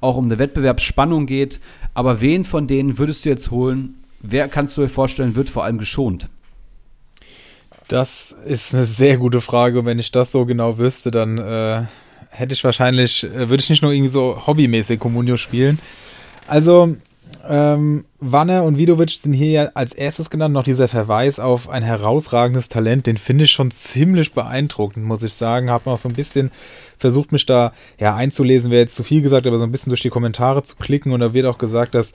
[0.01, 1.59] auch um eine Wettbewerbsspannung geht.
[1.93, 3.95] Aber wen von denen würdest du jetzt holen?
[4.21, 6.29] Wer kannst du dir vorstellen, wird vor allem geschont?
[7.87, 9.79] Das ist eine sehr gute Frage.
[9.79, 11.83] Und wenn ich das so genau wüsste, dann äh,
[12.37, 15.79] hätte ich wahrscheinlich, äh, würde ich nicht nur irgendwie so hobbymäßig Communio spielen.
[16.47, 16.95] Also,
[17.49, 20.53] ähm, Wanne und Vidovic sind hier ja als erstes genannt.
[20.53, 25.33] Noch dieser Verweis auf ein herausragendes Talent, den finde ich schon ziemlich beeindruckend, muss ich
[25.33, 25.69] sagen.
[25.69, 26.51] Habe auch so ein bisschen
[26.97, 30.01] versucht, mich da ja einzulesen, wäre jetzt zu viel gesagt, aber so ein bisschen durch
[30.01, 31.11] die Kommentare zu klicken.
[31.11, 32.11] Und da wird auch gesagt, dass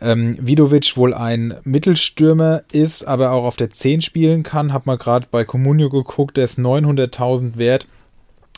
[0.00, 4.72] ähm, Vidovic wohl ein Mittelstürmer ist, aber auch auf der 10 spielen kann.
[4.72, 7.86] Habe mal gerade bei Comunio geguckt, der ist 900.000 wert.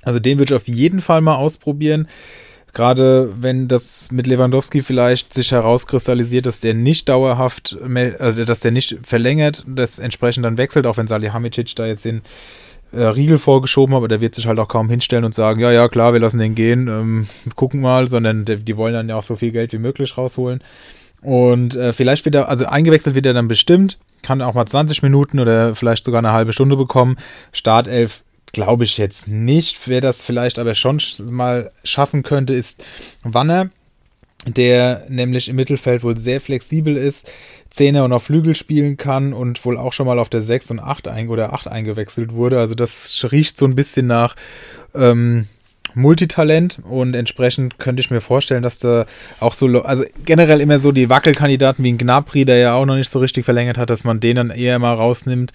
[0.09, 2.09] Also den würde ich auf jeden Fall mal ausprobieren.
[2.73, 7.77] Gerade wenn das mit Lewandowski vielleicht sich herauskristallisiert, dass der nicht dauerhaft,
[8.19, 12.23] also dass der nicht verlängert, das entsprechend dann wechselt, auch wenn Salihamidzic da jetzt den
[12.93, 15.71] äh, Riegel vorgeschoben hat, aber der wird sich halt auch kaum hinstellen und sagen, ja,
[15.73, 19.17] ja, klar, wir lassen den gehen, ähm, gucken mal, sondern die, die wollen dann ja
[19.17, 20.63] auch so viel Geld wie möglich rausholen.
[21.21, 25.39] Und äh, vielleicht wieder, also eingewechselt wird er dann bestimmt, kann auch mal 20 Minuten
[25.39, 27.17] oder vielleicht sogar eine halbe Stunde bekommen.
[27.53, 29.79] Startelf glaube ich jetzt nicht.
[29.87, 32.85] Wer das vielleicht aber schon mal schaffen könnte, ist
[33.23, 33.71] Wanner,
[34.47, 37.31] der nämlich im Mittelfeld wohl sehr flexibel ist,
[37.71, 40.81] Zehner und auf Flügel spielen kann und wohl auch schon mal auf der 6 und
[40.81, 42.59] 8 ein oder 8 eingewechselt wurde.
[42.59, 44.37] Also das riecht so ein bisschen nach
[44.95, 45.47] ähm,
[45.95, 49.07] Multitalent und entsprechend könnte ich mir vorstellen, dass da
[49.41, 52.97] auch so, also generell immer so die Wackelkandidaten wie ein Gnabry, der ja auch noch
[52.97, 55.53] nicht so richtig verlängert hat, dass man den dann eher mal rausnimmt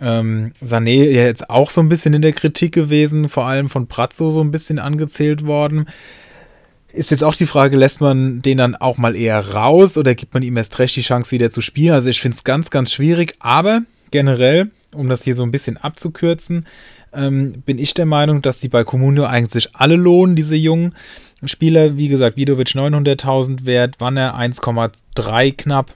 [0.00, 3.86] ähm, Sané ja jetzt auch so ein bisschen in der Kritik gewesen, vor allem von
[3.86, 5.86] Pratzo so ein bisschen angezählt worden.
[6.92, 10.34] Ist jetzt auch die Frage, lässt man den dann auch mal eher raus oder gibt
[10.34, 11.94] man ihm erst recht die Chance wieder zu spielen?
[11.94, 15.76] Also ich finde es ganz, ganz schwierig, aber generell, um das hier so ein bisschen
[15.76, 16.66] abzukürzen,
[17.12, 20.94] ähm, bin ich der Meinung, dass die bei Comunio eigentlich alle lohnen, diese jungen
[21.44, 21.96] Spieler.
[21.96, 25.94] Wie gesagt, Vidovic 900.000 wert, Wanner 1,3 knapp.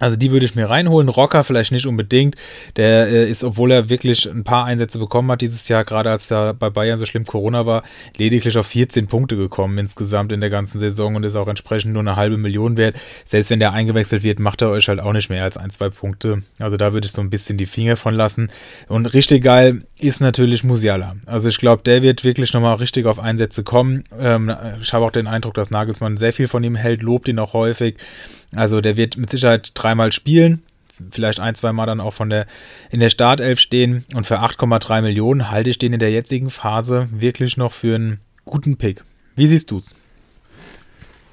[0.00, 1.08] Also die würde ich mir reinholen.
[1.08, 2.34] Rocker vielleicht nicht unbedingt.
[2.76, 6.26] Der äh, ist, obwohl er wirklich ein paar Einsätze bekommen hat dieses Jahr, gerade als
[6.28, 7.84] da bei Bayern so schlimm Corona war,
[8.16, 12.00] lediglich auf 14 Punkte gekommen insgesamt in der ganzen Saison und ist auch entsprechend nur
[12.00, 12.96] eine halbe Million wert.
[13.26, 15.90] Selbst wenn der eingewechselt wird, macht er euch halt auch nicht mehr als ein, zwei
[15.90, 16.42] Punkte.
[16.58, 18.50] Also da würde ich so ein bisschen die Finger von lassen.
[18.88, 21.16] Und richtig geil ist natürlich Musiala.
[21.26, 24.04] Also ich glaube, der wird wirklich nochmal richtig auf Einsätze kommen.
[24.18, 27.38] Ähm, ich habe auch den Eindruck, dass Nagelsmann sehr viel von ihm hält, lobt ihn
[27.38, 27.96] auch häufig.
[28.54, 30.62] Also der wird mit Sicherheit dreimal spielen,
[31.10, 32.46] vielleicht ein, zwei Mal dann auch von der,
[32.90, 34.04] in der Startelf stehen.
[34.14, 38.20] Und für 8,3 Millionen halte ich den in der jetzigen Phase wirklich noch für einen
[38.44, 39.02] guten Pick.
[39.36, 39.94] Wie siehst du es?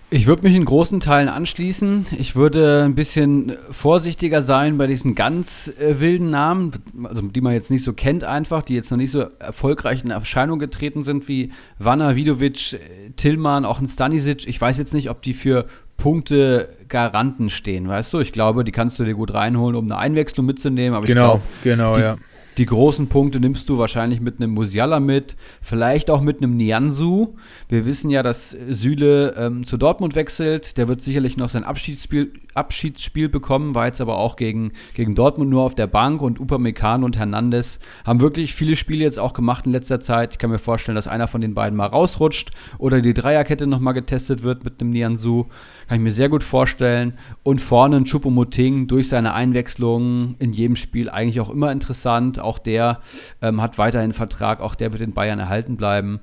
[0.09, 2.05] Ich würde mich in großen Teilen anschließen.
[2.17, 6.71] Ich würde ein bisschen vorsichtiger sein bei diesen ganz äh, wilden Namen,
[7.03, 10.11] also die man jetzt nicht so kennt einfach, die jetzt noch nicht so erfolgreich in
[10.11, 14.47] Erscheinung getreten sind wie Vanna, Vidovic, äh, Tillmann, auch ein Stanisic.
[14.47, 15.65] Ich weiß jetzt nicht, ob die für
[15.97, 18.19] Punkte Garanten stehen, weißt du?
[18.19, 20.95] Ich glaube, die kannst du dir gut reinholen, um eine Einwechslung mitzunehmen.
[20.95, 22.17] Aber genau, ich glaube, genau, die, ja.
[22.57, 27.35] Die großen Punkte nimmst du wahrscheinlich mit einem Musiala mit, vielleicht auch mit einem Nianzu.
[27.69, 30.77] Wir wissen ja, dass Süle ähm, zu Dortmund wechselt.
[30.77, 35.51] Der wird sicherlich noch sein Abschiedsspiel, Abschiedsspiel bekommen, war jetzt aber auch gegen, gegen Dortmund
[35.51, 39.67] nur auf der Bank und Upamecano und Hernandez haben wirklich viele Spiele jetzt auch gemacht
[39.67, 40.33] in letzter Zeit.
[40.33, 43.93] Ich kann mir vorstellen, dass einer von den beiden mal rausrutscht oder die Dreierkette nochmal
[43.93, 45.45] getestet wird mit einem Nianzu.
[45.87, 47.13] Kann ich mir sehr gut vorstellen.
[47.43, 52.57] Und vorne ein Choupo-Moting durch seine Einwechslung in jedem Spiel eigentlich auch immer interessant auch
[52.57, 52.99] der
[53.41, 56.21] ähm, hat weiterhin Vertrag, auch der wird in Bayern erhalten bleiben.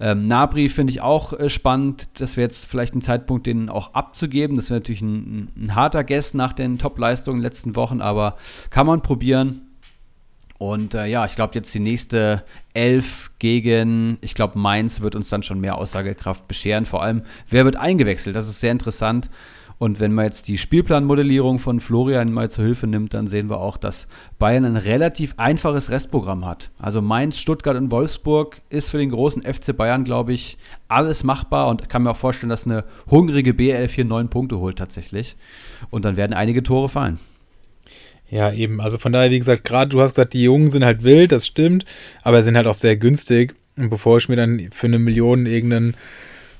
[0.00, 2.08] Ähm, Nabri finde ich auch äh, spannend.
[2.20, 4.56] Das wäre jetzt vielleicht ein Zeitpunkt, den auch abzugeben.
[4.56, 8.36] Das wäre natürlich ein, ein, harter Guess nach den Top-Leistungen in den letzten Wochen, aber
[8.70, 9.62] kann man probieren.
[10.58, 15.28] Und äh, ja, ich glaube, jetzt die nächste Elf gegen, ich glaube, Mainz wird uns
[15.28, 16.86] dann schon mehr Aussagekraft bescheren.
[16.86, 18.34] Vor allem, wer wird eingewechselt?
[18.34, 19.28] Das ist sehr interessant.
[19.78, 23.60] Und wenn man jetzt die Spielplanmodellierung von Florian mal zur Hilfe nimmt, dann sehen wir
[23.60, 24.06] auch, dass
[24.38, 26.70] Bayern ein relativ einfaches Restprogramm hat.
[26.78, 30.56] Also Mainz, Stuttgart und Wolfsburg ist für den großen FC Bayern, glaube ich,
[30.88, 34.78] alles machbar und kann mir auch vorstellen, dass eine hungrige BL 4 neun Punkte holt
[34.78, 35.36] tatsächlich.
[35.90, 37.18] Und dann werden einige Tore fallen.
[38.30, 38.80] Ja, eben.
[38.80, 41.46] Also von daher, wie gesagt, gerade du hast gesagt, die Jungen sind halt wild, das
[41.46, 41.84] stimmt,
[42.22, 43.54] aber sind halt auch sehr günstig.
[43.76, 45.96] Und bevor ich mir dann für eine Million irgendeinen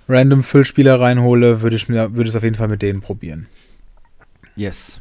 [0.09, 3.47] random Füllspieler reinhole, würde ich mir würde es auf jeden Fall mit denen probieren.
[4.55, 5.01] Yes.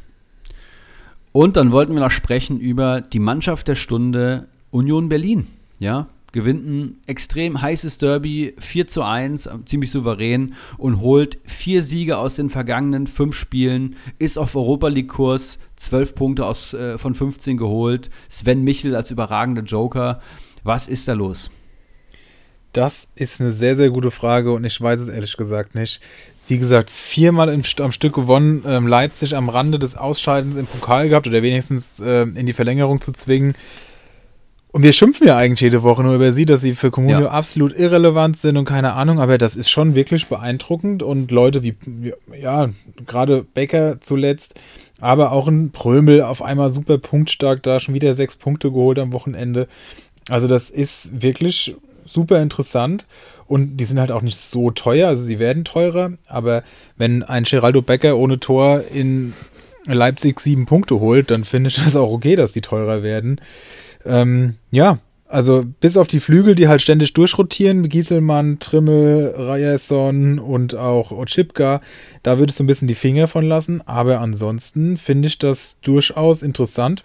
[1.32, 5.46] Und dann wollten wir noch sprechen über die Mannschaft der Stunde Union Berlin.
[5.78, 12.18] Ja, gewinnt ein extrem heißes Derby 4 zu 1, ziemlich souverän und holt vier Siege
[12.18, 17.14] aus den vergangenen fünf Spielen, ist auf Europa League Kurs, 12 Punkte aus, äh, von
[17.14, 20.20] 15 geholt, Sven Michel als überragender Joker.
[20.62, 21.50] Was ist da los?
[22.76, 26.00] Das ist eine sehr, sehr gute Frage und ich weiß es ehrlich gesagt nicht.
[26.46, 31.08] Wie gesagt, viermal im, am Stück gewonnen, ähm, Leipzig am Rande des Ausscheidens im Pokal
[31.08, 33.54] gehabt oder wenigstens äh, in die Verlängerung zu zwingen.
[34.72, 37.30] Und wir schimpfen ja eigentlich jede Woche nur über sie, dass sie für Comunio ja.
[37.30, 41.76] absolut irrelevant sind und keine Ahnung, aber das ist schon wirklich beeindruckend und Leute wie,
[41.86, 42.68] wie ja,
[43.06, 44.52] gerade Becker zuletzt,
[45.00, 49.14] aber auch ein Prömel auf einmal super punktstark da, schon wieder sechs Punkte geholt am
[49.14, 49.66] Wochenende.
[50.28, 51.74] Also das ist wirklich
[52.06, 53.06] super interessant
[53.46, 56.62] und die sind halt auch nicht so teuer, also sie werden teurer, aber
[56.96, 59.34] wenn ein Geraldo Becker ohne Tor in
[59.84, 63.40] Leipzig sieben Punkte holt, dann finde ich das auch okay, dass die teurer werden.
[64.04, 70.76] Ähm, ja, also bis auf die Flügel, die halt ständig durchrotieren, Gieselmann, Trimmel, Ryerson und
[70.76, 71.80] auch Ochipka,
[72.22, 75.78] da würde ich so ein bisschen die Finger von lassen, aber ansonsten finde ich das
[75.82, 77.04] durchaus interessant.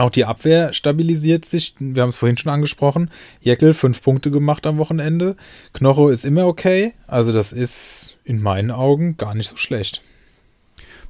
[0.00, 1.74] Auch die Abwehr stabilisiert sich.
[1.78, 3.10] Wir haben es vorhin schon angesprochen.
[3.42, 5.36] Jeckel fünf Punkte gemacht am Wochenende.
[5.74, 6.94] Knocho ist immer okay.
[7.06, 10.00] Also das ist in meinen Augen gar nicht so schlecht.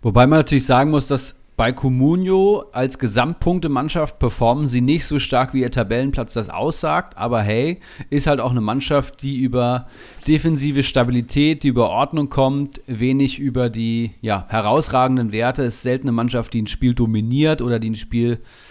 [0.02, 5.54] Wobei man natürlich sagen muss, dass bei Comunio als Gesamtpunktemannschaft performen sie nicht so stark,
[5.54, 7.16] wie ihr Tabellenplatz das aussagt.
[7.16, 9.86] Aber hey, ist halt auch eine Mannschaft, die über
[10.26, 15.62] defensive Stabilität, die über Ordnung kommt, wenig über die ja, herausragenden Werte.
[15.62, 18.69] Es ist selten eine Mannschaft, die ein Spiel dominiert oder die ein Spiel äh,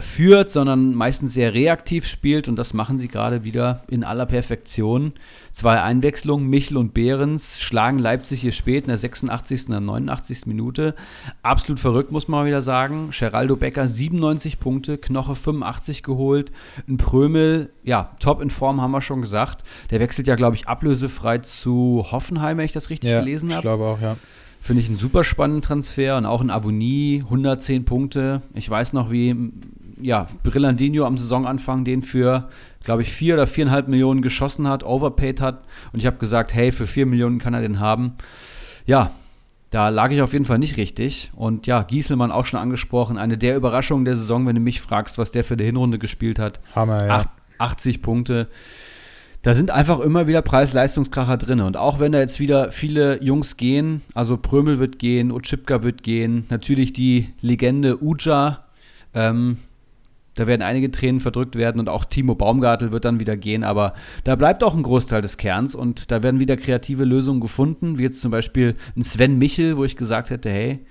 [0.00, 5.12] führt, sondern meistens sehr reaktiv spielt und das machen sie gerade wieder in aller Perfektion.
[5.52, 9.68] Zwei Einwechslungen, Michel und Behrens schlagen Leipzig hier spät in der 86.
[9.70, 10.46] und 89.
[10.46, 10.94] Minute.
[11.42, 13.10] Absolut verrückt, muss man mal wieder sagen.
[13.16, 16.52] Geraldo Becker 97 Punkte, Knoche 85 geholt.
[16.88, 19.62] Ein Prömel, ja, top in Form, haben wir schon gesagt.
[19.90, 23.58] Der wechselt ja, glaube ich, ablösefrei zu Hoffenheim, wenn ich das richtig ja, gelesen habe.
[23.58, 24.16] Ich glaube auch, ja.
[24.68, 28.42] Finde ich einen super spannenden Transfer und auch ein Avonie, 110 Punkte.
[28.52, 29.50] Ich weiß noch, wie
[29.98, 32.50] ja, Brillandino am Saisonanfang den für,
[32.84, 35.64] glaube ich, vier oder viereinhalb Millionen geschossen hat, overpaid hat.
[35.94, 38.12] Und ich habe gesagt, hey, für vier Millionen kann er den haben.
[38.84, 39.12] Ja,
[39.70, 41.30] da lag ich auf jeden Fall nicht richtig.
[41.34, 45.16] Und ja, Gieselmann auch schon angesprochen, eine der Überraschungen der Saison, wenn du mich fragst,
[45.16, 46.60] was der für die Hinrunde gespielt hat.
[46.74, 47.24] Hammer, ja.
[47.56, 48.48] 80 Punkte
[49.48, 51.62] da sind einfach immer wieder Preis-Leistungskracher drin.
[51.62, 56.02] Und auch wenn da jetzt wieder viele Jungs gehen, also Prömel wird gehen, Utschipka wird
[56.02, 58.66] gehen, natürlich die Legende Uja,
[59.14, 59.56] ähm,
[60.34, 63.94] da werden einige Tränen verdrückt werden und auch Timo Baumgartel wird dann wieder gehen, aber
[64.22, 68.02] da bleibt auch ein Großteil des Kerns und da werden wieder kreative Lösungen gefunden, wie
[68.02, 70.84] jetzt zum Beispiel ein Sven Michel, wo ich gesagt hätte, hey,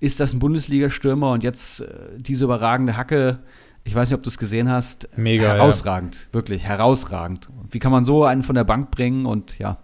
[0.00, 1.86] ist das ein Bundesliga-Stürmer und jetzt äh,
[2.18, 3.38] diese überragende Hacke
[3.84, 5.08] ich weiß nicht, ob du es gesehen hast.
[5.16, 5.54] Mega.
[5.54, 6.34] Herausragend, ja.
[6.34, 7.48] wirklich herausragend.
[7.70, 9.78] Wie kann man so einen von der Bank bringen und ja,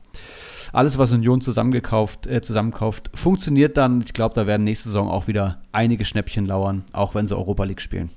[0.72, 4.02] alles, was Union zusammengekauft, äh, zusammenkauft, funktioniert dann.
[4.02, 7.64] Ich glaube, da werden nächste Saison auch wieder einige Schnäppchen lauern, auch wenn sie Europa
[7.64, 8.10] League spielen.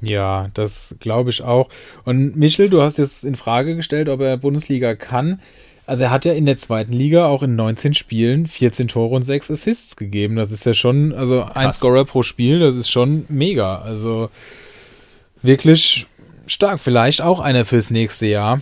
[0.00, 1.68] Ja, das glaube ich auch.
[2.04, 5.40] Und Michel, du hast jetzt in Frage gestellt, ob er Bundesliga kann.
[5.86, 9.22] Also er hat ja in der zweiten Liga auch in 19 Spielen 14 Tore und
[9.22, 10.36] 6 Assists gegeben.
[10.36, 11.56] Das ist ja schon, also Krass.
[11.56, 13.78] ein Scorer pro Spiel, das ist schon mega.
[13.80, 14.30] Also
[15.44, 16.06] wirklich
[16.46, 16.80] stark.
[16.80, 18.60] Vielleicht auch einer fürs nächste Jahr.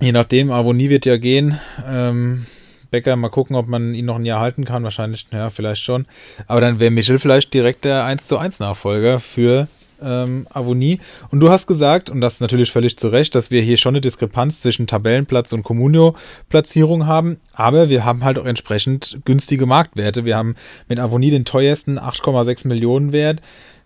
[0.00, 1.58] Je nachdem, Avonie wird ja gehen.
[1.86, 2.46] Ähm,
[2.90, 4.82] Becker, mal gucken, ob man ihn noch ein Jahr halten kann.
[4.82, 6.06] Wahrscheinlich, ja, vielleicht schon.
[6.46, 9.68] Aber dann wäre Michel vielleicht direkt der 1 zu 1 Nachfolger für
[10.02, 11.00] ähm, Avonie.
[11.30, 13.92] Und du hast gesagt, und das ist natürlich völlig zu Recht, dass wir hier schon
[13.94, 17.38] eine Diskrepanz zwischen Tabellenplatz und Comunio-Platzierung haben.
[17.52, 20.24] Aber wir haben halt auch entsprechend günstige Marktwerte.
[20.24, 20.56] Wir haben
[20.88, 23.40] mit Avonie den teuersten 8,6 Millionen Wert.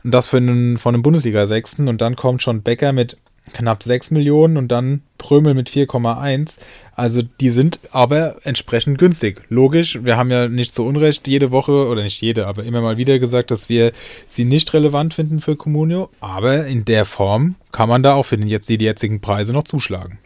[0.05, 1.89] Und das für einen, von einem Bundesliga-Sechsten.
[1.89, 3.17] Und dann kommt schon Becker mit
[3.53, 6.59] knapp 6 Millionen und dann Prömel mit 4,1.
[6.95, 9.43] Also die sind aber entsprechend günstig.
[9.49, 12.97] Logisch, wir haben ja nicht zu Unrecht jede Woche, oder nicht jede, aber immer mal
[12.97, 13.93] wieder gesagt, dass wir
[14.27, 16.09] sie nicht relevant finden für Comunio.
[16.21, 19.65] Aber in der Form kann man da auch für den jetzt, die jetzigen Preise noch
[19.65, 20.19] zuschlagen.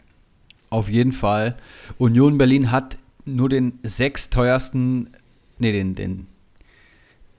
[0.69, 1.57] Auf jeden Fall.
[1.97, 5.09] Union Berlin hat nur den sechs teuersten,
[5.57, 6.27] nee, den, den,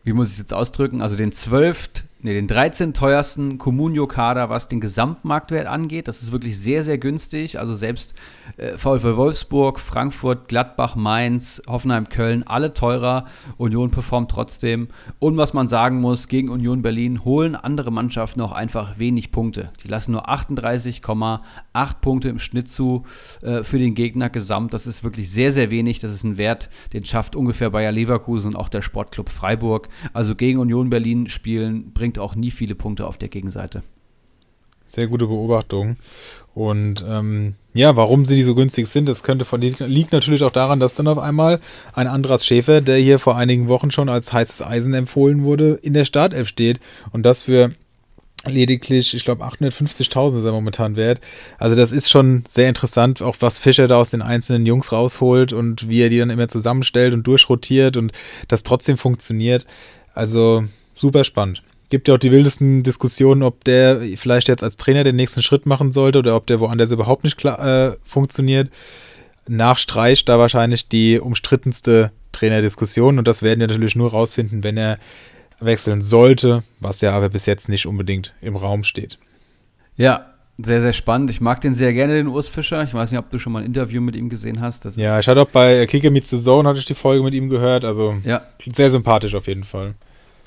[0.05, 4.69] wie muss ich es jetzt ausdrücken, also den zwölft nee, den 13 teuersten Comunio-Kader, was
[4.69, 6.09] den Gesamtmarktwert angeht.
[6.09, 7.59] Das ist wirklich sehr, sehr günstig.
[7.59, 8.15] Also selbst
[8.57, 13.27] äh, VfL Wolfsburg, Frankfurt, Gladbach, Mainz, Hoffenheim, Köln, alle teurer.
[13.57, 14.89] Union performt trotzdem.
[15.19, 19.73] Und was man sagen muss, gegen Union Berlin holen andere Mannschaften auch einfach wenig Punkte.
[19.83, 21.41] Die lassen nur 38,8
[22.01, 23.05] Punkte im Schnitt zu
[23.43, 24.75] äh, für den Gegner gesamt.
[24.75, 26.01] Das ist wirklich sehr, sehr wenig.
[26.01, 29.89] Das ist ein Wert, den schafft ungefähr Bayer Leverkusen und auch der Sportclub Freiburg.
[30.13, 33.83] Also gegen Union Berlin spielen bringt auch nie viele Punkte auf der Gegenseite.
[34.91, 35.97] Sehr gute Beobachtung.
[36.53, 40.81] Und ähm, ja, warum sie so günstig sind, das könnte von, liegt natürlich auch daran,
[40.81, 41.61] dass dann auf einmal
[41.93, 45.95] ein Andras Schäfer, der hier vor einigen Wochen schon als heißes Eisen empfohlen wurde, in
[45.95, 46.81] der Startelf steht.
[47.13, 47.71] Und das für
[48.45, 51.21] lediglich, ich glaube, 850.000 ist er momentan wert.
[51.59, 55.53] Also das ist schon sehr interessant, auch was Fischer da aus den einzelnen Jungs rausholt
[55.53, 58.11] und wie er die dann immer zusammenstellt und durchrotiert und
[58.49, 59.67] das trotzdem funktioniert.
[60.15, 60.65] Also
[60.97, 65.17] super spannend gibt ja auch die wildesten Diskussionen, ob der vielleicht jetzt als Trainer den
[65.17, 68.71] nächsten Schritt machen sollte oder ob der woanders überhaupt nicht klar, äh, funktioniert.
[69.49, 74.77] Nach Streich da wahrscheinlich die umstrittenste Trainerdiskussion und das werden wir natürlich nur rausfinden, wenn
[74.77, 74.99] er
[75.59, 79.19] wechseln sollte, was ja aber bis jetzt nicht unbedingt im Raum steht.
[79.97, 80.27] Ja,
[80.59, 81.31] sehr, sehr spannend.
[81.31, 82.83] Ich mag den sehr gerne, den Urs Fischer.
[82.85, 84.85] Ich weiß nicht, ob du schon mal ein Interview mit ihm gesehen hast.
[84.97, 87.49] Ja, ich hatte auch bei Kicker Meets the Zone hatte ich die Folge mit ihm
[87.49, 87.85] gehört.
[87.85, 88.43] Also ja.
[88.73, 89.95] sehr sympathisch auf jeden Fall.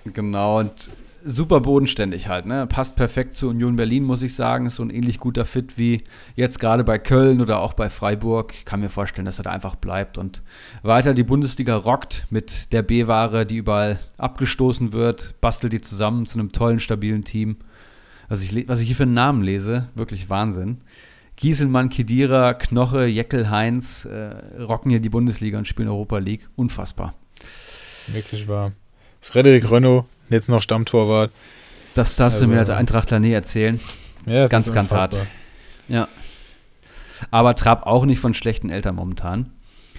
[0.06, 0.89] Genau, und
[1.26, 2.67] super bodenständig halt, ne?
[2.67, 4.65] Passt perfekt zu Union Berlin, muss ich sagen.
[4.65, 6.01] Ist so ein ähnlich guter Fit wie
[6.36, 8.53] jetzt gerade bei Köln oder auch bei Freiburg.
[8.53, 10.41] Ich kann mir vorstellen, dass er da einfach bleibt und
[10.82, 16.39] weiter die Bundesliga rockt mit der B-Ware, die überall abgestoßen wird, bastelt die zusammen zu
[16.39, 17.57] einem tollen, stabilen Team.
[18.30, 20.80] Was ich, was ich hier für einen Namen lese, wirklich Wahnsinn.
[21.36, 26.47] Gieselmann, Kedira, Knoche, Jeckel, Heinz äh, rocken hier die Bundesliga und spielen Europa League.
[26.55, 27.15] Unfassbar.
[28.07, 28.74] Wirklich wahr.
[29.21, 31.32] Frederik Renault, jetzt noch Stammtorwart.
[31.96, 33.80] Das darfst also, du mir als Eintrachtler nie erzählen.
[34.26, 35.18] Ja, ganz, ganz hart.
[35.88, 36.08] Ja.
[37.32, 39.50] Aber Trapp auch nicht von schlechten Eltern momentan.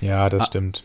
[0.00, 0.46] Ja, das ah.
[0.46, 0.82] stimmt.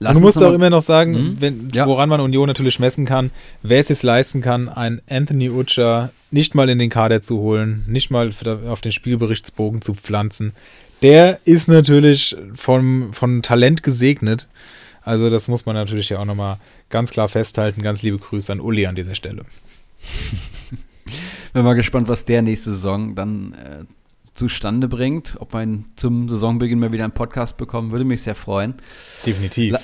[0.00, 1.40] du musst auch immer noch sagen, Mhm.
[1.40, 1.86] wenn, Ja.
[1.86, 3.30] woran man Union natürlich messen kann,
[3.62, 7.84] wer es sich leisten kann, einen Anthony Utscher nicht mal in den Kader zu holen,
[7.86, 8.32] nicht mal
[8.68, 10.52] auf den Spielberichtsbogen zu pflanzen.
[11.02, 14.48] Der ist natürlich vom, von Talent gesegnet.
[15.04, 17.82] Also das muss man natürlich ja auch nochmal ganz klar festhalten.
[17.82, 19.44] Ganz liebe Grüße an Uli an dieser Stelle.
[21.52, 23.84] Bin mal gespannt, was der nächste Saison dann äh,
[24.34, 25.34] zustande bringt.
[25.38, 28.74] Ob wir ihn zum Saisonbeginn mal wieder einen Podcast bekommen, würde mich sehr freuen.
[29.26, 29.72] Definitiv.
[29.72, 29.80] La-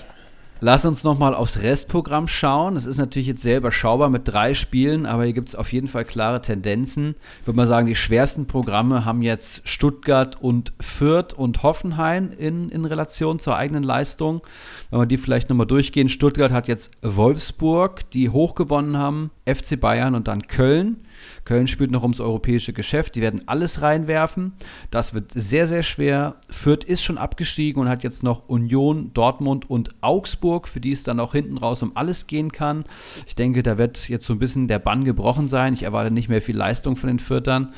[0.61, 2.75] Lass uns noch mal aufs Restprogramm schauen.
[2.77, 5.87] Es ist natürlich jetzt sehr überschaubar mit drei Spielen, aber hier gibt es auf jeden
[5.87, 7.15] Fall klare Tendenzen.
[7.41, 12.71] Ich würde mal sagen, die schwersten Programme haben jetzt Stuttgart und Fürth und Hoffenheim in,
[12.71, 14.43] in Relation zur eigenen Leistung.
[14.91, 16.09] Wenn wir die vielleicht nochmal durchgehen.
[16.09, 21.05] Stuttgart hat jetzt Wolfsburg, die hoch gewonnen haben, FC Bayern und dann Köln.
[21.45, 23.15] Köln spielt noch ums europäische Geschäft.
[23.15, 24.53] Die werden alles reinwerfen.
[24.91, 26.37] Das wird sehr, sehr schwer.
[26.51, 31.03] Fürth ist schon abgestiegen und hat jetzt noch Union, Dortmund und Augsburg, für die es
[31.03, 32.85] dann auch hinten raus um alles gehen kann.
[33.27, 35.73] Ich denke, da wird jetzt so ein bisschen der Bann gebrochen sein.
[35.73, 37.73] Ich erwarte nicht mehr viel Leistung von den Fürtern.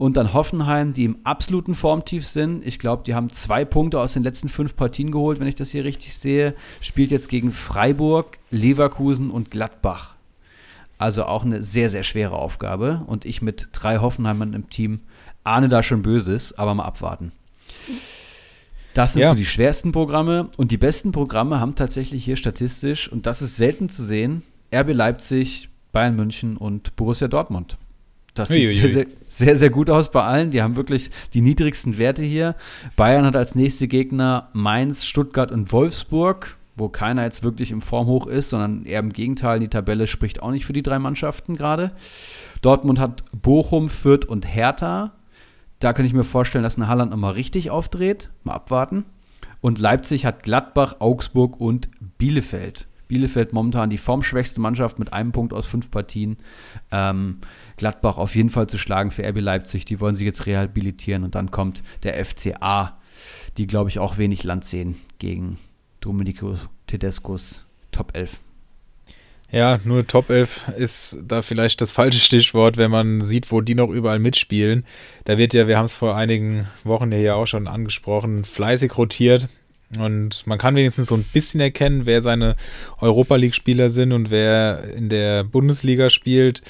[0.00, 2.66] Und dann Hoffenheim, die im absoluten Formtief sind.
[2.66, 5.72] Ich glaube, die haben zwei Punkte aus den letzten fünf Partien geholt, wenn ich das
[5.72, 6.54] hier richtig sehe.
[6.80, 10.14] Spielt jetzt gegen Freiburg, Leverkusen und Gladbach.
[11.00, 13.02] Also auch eine sehr, sehr schwere Aufgabe.
[13.06, 15.00] Und ich mit drei Hoffenheimern im Team
[15.44, 17.32] ahne da schon Böses, aber mal abwarten.
[18.92, 19.30] Das sind Ja.
[19.30, 20.48] so die schwersten Programme.
[20.58, 24.42] Und die besten Programme haben tatsächlich hier statistisch, und das ist selten zu sehen,
[24.74, 27.78] RB Leipzig, Bayern München und Borussia Dortmund.
[28.34, 30.50] Das sieht sehr, sehr, sehr, sehr gut aus bei allen.
[30.50, 32.54] Die haben wirklich die niedrigsten Werte hier.
[32.94, 38.06] Bayern hat als nächste Gegner Mainz, Stuttgart und Wolfsburg, wo keiner jetzt wirklich im Form
[38.06, 41.56] hoch ist, sondern eher im Gegenteil, die Tabelle spricht auch nicht für die drei Mannschaften
[41.56, 41.92] gerade.
[42.62, 45.12] Dortmund hat Bochum, Fürth und Hertha.
[45.78, 48.30] Da könnte ich mir vorstellen, dass ein Halland nochmal richtig aufdreht.
[48.42, 49.04] Mal abwarten.
[49.60, 52.88] Und Leipzig hat Gladbach, Augsburg und Bielefeld.
[53.08, 56.36] Bielefeld momentan die formschwächste Mannschaft mit einem Punkt aus fünf Partien.
[56.90, 57.38] Ähm,
[57.76, 59.84] Gladbach auf jeden Fall zu schlagen für RB Leipzig.
[59.84, 61.24] Die wollen sich jetzt rehabilitieren.
[61.24, 62.98] Und dann kommt der FCA,
[63.58, 65.58] die, glaube ich, auch wenig Land sehen gegen
[66.00, 68.40] Domenico Tedescos Top 11.
[69.52, 73.74] Ja, nur Top 11 ist da vielleicht das falsche Stichwort, wenn man sieht, wo die
[73.74, 74.84] noch überall mitspielen.
[75.24, 79.48] Da wird ja, wir haben es vor einigen Wochen ja auch schon angesprochen, fleißig rotiert.
[79.98, 82.54] Und man kann wenigstens so ein bisschen erkennen, wer seine
[83.00, 86.62] Europa League-Spieler sind und wer in der Bundesliga spielt.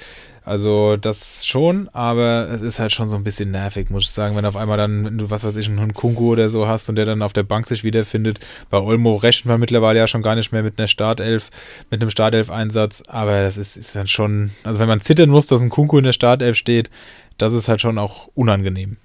[0.50, 4.34] Also das schon, aber es ist halt schon so ein bisschen nervig, muss ich sagen,
[4.34, 7.04] wenn auf einmal dann, du was weiß ich, einen Kunku oder so hast und der
[7.04, 8.40] dann auf der Bank sich wiederfindet.
[8.68, 11.50] Bei Olmo rechnet man mittlerweile ja schon gar nicht mehr mit einer Startelf,
[11.88, 15.60] mit einem Startelf-Einsatz, aber das ist, ist dann schon, also wenn man zittern muss, dass
[15.60, 16.90] ein Kunku in der Startelf steht,
[17.38, 18.96] das ist halt schon auch unangenehm.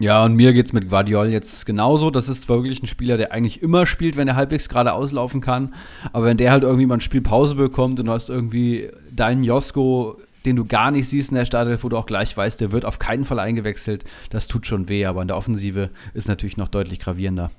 [0.00, 2.10] Ja, und mir geht's mit Guardiol jetzt genauso.
[2.10, 5.40] Das ist zwar wirklich ein Spieler, der eigentlich immer spielt, wenn er halbwegs gerade auslaufen
[5.40, 5.74] kann.
[6.12, 9.42] Aber wenn der halt irgendwie mal ein Spiel Pause bekommt und du hast irgendwie deinen
[9.42, 12.72] Josko, den du gar nicht siehst in der Startelf, wo du auch gleich weißt, der
[12.72, 15.06] wird auf keinen Fall eingewechselt, das tut schon weh.
[15.06, 17.50] Aber in der Offensive ist natürlich noch deutlich gravierender.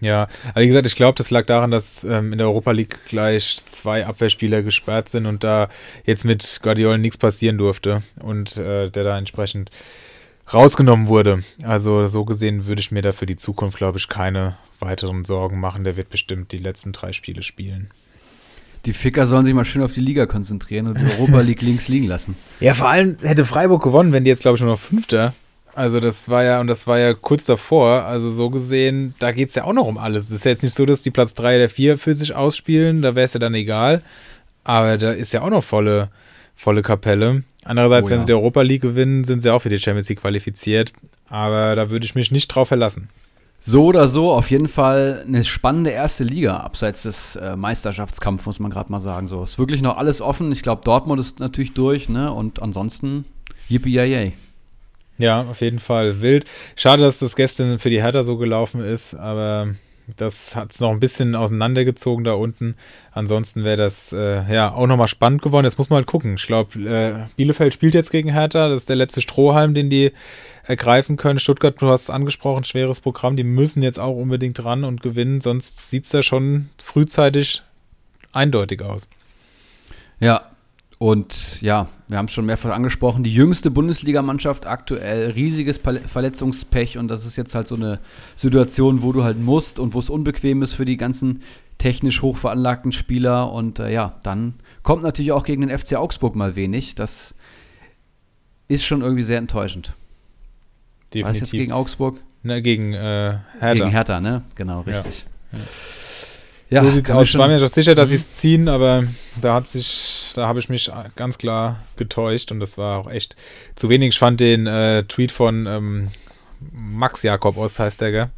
[0.00, 3.56] Ja, wie gesagt, ich glaube, das lag daran, dass ähm, in der Europa League gleich
[3.64, 5.68] zwei Abwehrspieler gesperrt sind und da
[6.04, 9.70] jetzt mit Guardiola nichts passieren durfte und äh, der da entsprechend
[10.52, 11.42] rausgenommen wurde.
[11.62, 15.58] Also so gesehen würde ich mir da für die Zukunft, glaube ich, keine weiteren Sorgen
[15.58, 15.84] machen.
[15.84, 17.90] Der wird bestimmt die letzten drei Spiele spielen.
[18.84, 21.88] Die Ficker sollen sich mal schön auf die Liga konzentrieren und die Europa League links
[21.88, 22.36] liegen lassen.
[22.60, 25.34] Ja, vor allem hätte Freiburg gewonnen, wenn die jetzt, glaube ich, nur noch Fünfter.
[25.74, 29.48] Also das war ja, und das war ja kurz davor, also so gesehen, da geht
[29.48, 30.26] es ja auch noch um alles.
[30.26, 33.02] Es ist ja jetzt nicht so, dass die Platz 3 oder 4 für sich ausspielen,
[33.02, 34.02] da wäre es ja dann egal.
[34.62, 36.10] Aber da ist ja auch noch volle,
[36.54, 37.42] volle Kapelle.
[37.64, 38.22] Andererseits, Oh wenn ja.
[38.22, 40.92] sie die Europa League gewinnen, sind sie auch für die Champions League qualifiziert.
[41.28, 43.08] Aber da würde ich mich nicht drauf verlassen.
[43.66, 48.60] So oder so, auf jeden Fall eine spannende erste Liga, abseits des äh, Meisterschaftskampfs, muss
[48.60, 49.26] man gerade mal sagen.
[49.26, 50.52] So, ist wirklich noch alles offen.
[50.52, 52.30] Ich glaube, Dortmund ist natürlich durch, ne?
[52.30, 53.24] Und ansonsten,
[53.70, 54.34] yippie yay.
[55.16, 56.44] Ja, auf jeden Fall wild.
[56.76, 59.68] Schade, dass das gestern für die Hertha so gelaufen ist, aber
[60.18, 62.74] das hat es noch ein bisschen auseinandergezogen da unten.
[63.12, 65.64] Ansonsten wäre das äh, ja auch nochmal spannend geworden.
[65.64, 66.34] Jetzt muss man halt gucken.
[66.34, 68.68] Ich glaube, äh, Bielefeld spielt jetzt gegen Hertha.
[68.68, 70.12] Das ist der letzte Strohhalm, den die
[70.64, 71.38] ergreifen können.
[71.38, 73.36] Stuttgart, du hast es angesprochen, schweres Programm.
[73.36, 77.62] Die müssen jetzt auch unbedingt ran und gewinnen, sonst sieht es ja schon frühzeitig
[78.32, 79.08] eindeutig aus.
[80.20, 80.50] Ja,
[80.98, 87.08] und ja, wir haben es schon mehrfach angesprochen, die jüngste Bundesligamannschaft aktuell, riesiges Verletzungspech und
[87.08, 87.98] das ist jetzt halt so eine
[88.36, 91.42] Situation, wo du halt musst und wo es unbequem ist für die ganzen
[91.78, 96.54] technisch hochveranlagten Spieler und äh, ja, dann kommt natürlich auch gegen den FC Augsburg mal
[96.56, 96.94] wenig.
[96.94, 97.34] Das
[98.68, 99.94] ist schon irgendwie sehr enttäuschend.
[101.22, 102.20] War das jetzt gegen Augsburg?
[102.42, 103.72] Na, gegen äh, Hertha.
[103.74, 104.42] Gegen Hertha, ne?
[104.54, 105.26] Genau, richtig.
[106.70, 107.28] Ja, so sieht's aus.
[107.28, 109.04] Ich war mir schon sicher, dass sie es ziehen, aber
[109.40, 113.36] da hat sich, da habe ich mich ganz klar getäuscht und das war auch echt
[113.76, 114.10] zu wenig.
[114.10, 116.08] Ich fand den äh, Tweet von ähm,
[116.72, 118.30] Max Jakob Ost, heißt der, gell?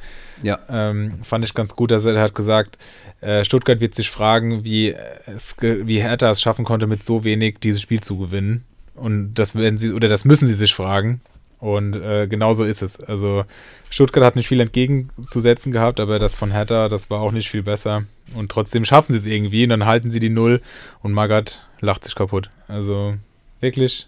[0.42, 0.58] Ja.
[0.68, 2.78] Ähm, fand ich ganz gut, dass er hat gesagt,
[3.20, 4.94] äh, Stuttgart wird sich fragen, wie,
[5.26, 8.64] es, wie Hertha es schaffen konnte, mit so wenig dieses Spiel zu gewinnen.
[8.94, 11.20] Und das werden sie, oder das müssen sie sich fragen.
[11.66, 13.00] Und äh, genau so ist es.
[13.00, 13.44] Also
[13.90, 17.64] Stuttgart hat nicht viel entgegenzusetzen gehabt, aber das von Hertha, das war auch nicht viel
[17.64, 18.04] besser.
[18.36, 20.60] Und trotzdem schaffen sie es irgendwie und dann halten sie die Null
[21.02, 22.50] und Magath lacht sich kaputt.
[22.68, 23.16] Also
[23.58, 24.06] wirklich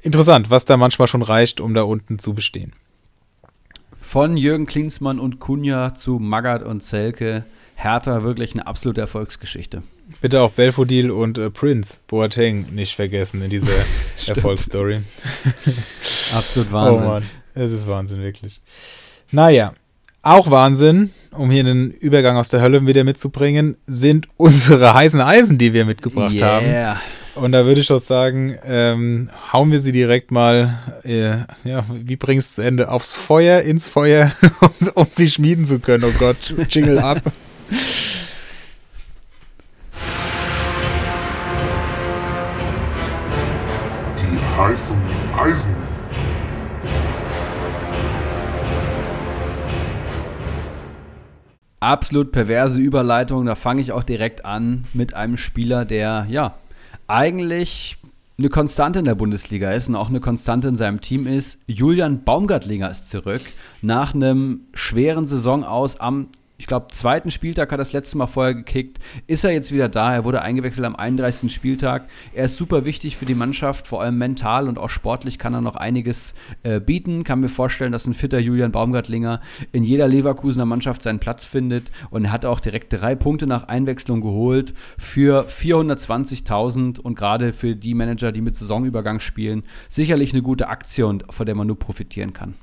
[0.00, 2.72] interessant, was da manchmal schon reicht, um da unten zu bestehen.
[3.98, 7.46] Von Jürgen Klinsmann und Kunja zu Magath und Zelke.
[7.74, 9.82] Hertha wirklich eine absolute Erfolgsgeschichte.
[10.20, 13.72] Bitte auch Belfodil und äh, Prince Boateng nicht vergessen in dieser
[14.26, 15.00] Erfolgsstory.
[16.34, 17.06] Absolut Wahnsinn.
[17.06, 17.22] Oh Mann,
[17.54, 18.60] es ist Wahnsinn, wirklich.
[19.32, 19.72] Naja,
[20.22, 25.58] auch Wahnsinn, um hier den Übergang aus der Hölle wieder mitzubringen, sind unsere heißen Eisen,
[25.58, 26.46] die wir mitgebracht yeah.
[26.46, 27.00] haben.
[27.36, 32.16] Und da würde ich doch sagen, ähm, hauen wir sie direkt mal, äh, ja, wie
[32.16, 32.90] bringst du zu Ende?
[32.90, 36.04] Aufs Feuer, ins Feuer, um, um sie schmieden zu können.
[36.04, 37.20] Oh Gott, Jingle ab.
[44.56, 44.96] Die heißen
[45.36, 45.76] Eisen.
[51.78, 53.44] Absolut perverse Überleitung.
[53.44, 56.54] Da fange ich auch direkt an mit einem Spieler, der ja
[57.06, 57.98] eigentlich
[58.38, 61.58] eine Konstante in der Bundesliga ist und auch eine Konstante in seinem Team ist.
[61.66, 63.42] Julian Baumgartlinger ist zurück
[63.82, 66.28] nach einem schweren Saison aus am
[66.58, 68.98] ich glaube, zweiten Spieltag hat er das letzte Mal vorher gekickt.
[69.26, 70.14] Ist er jetzt wieder da?
[70.14, 71.52] Er wurde eingewechselt am 31.
[71.52, 72.08] Spieltag.
[72.34, 75.60] Er ist super wichtig für die Mannschaft, vor allem mental und auch sportlich kann er
[75.60, 77.24] noch einiges äh, bieten.
[77.24, 79.42] Kann mir vorstellen, dass ein fitter Julian Baumgartlinger
[79.72, 81.90] in jeder Leverkusener Mannschaft seinen Platz findet.
[82.08, 87.76] Und er hat auch direkt drei Punkte nach Einwechslung geholt für 420.000 und gerade für
[87.76, 92.32] die Manager, die mit Saisonübergang spielen, sicherlich eine gute Aktion, von der man nur profitieren
[92.32, 92.54] kann.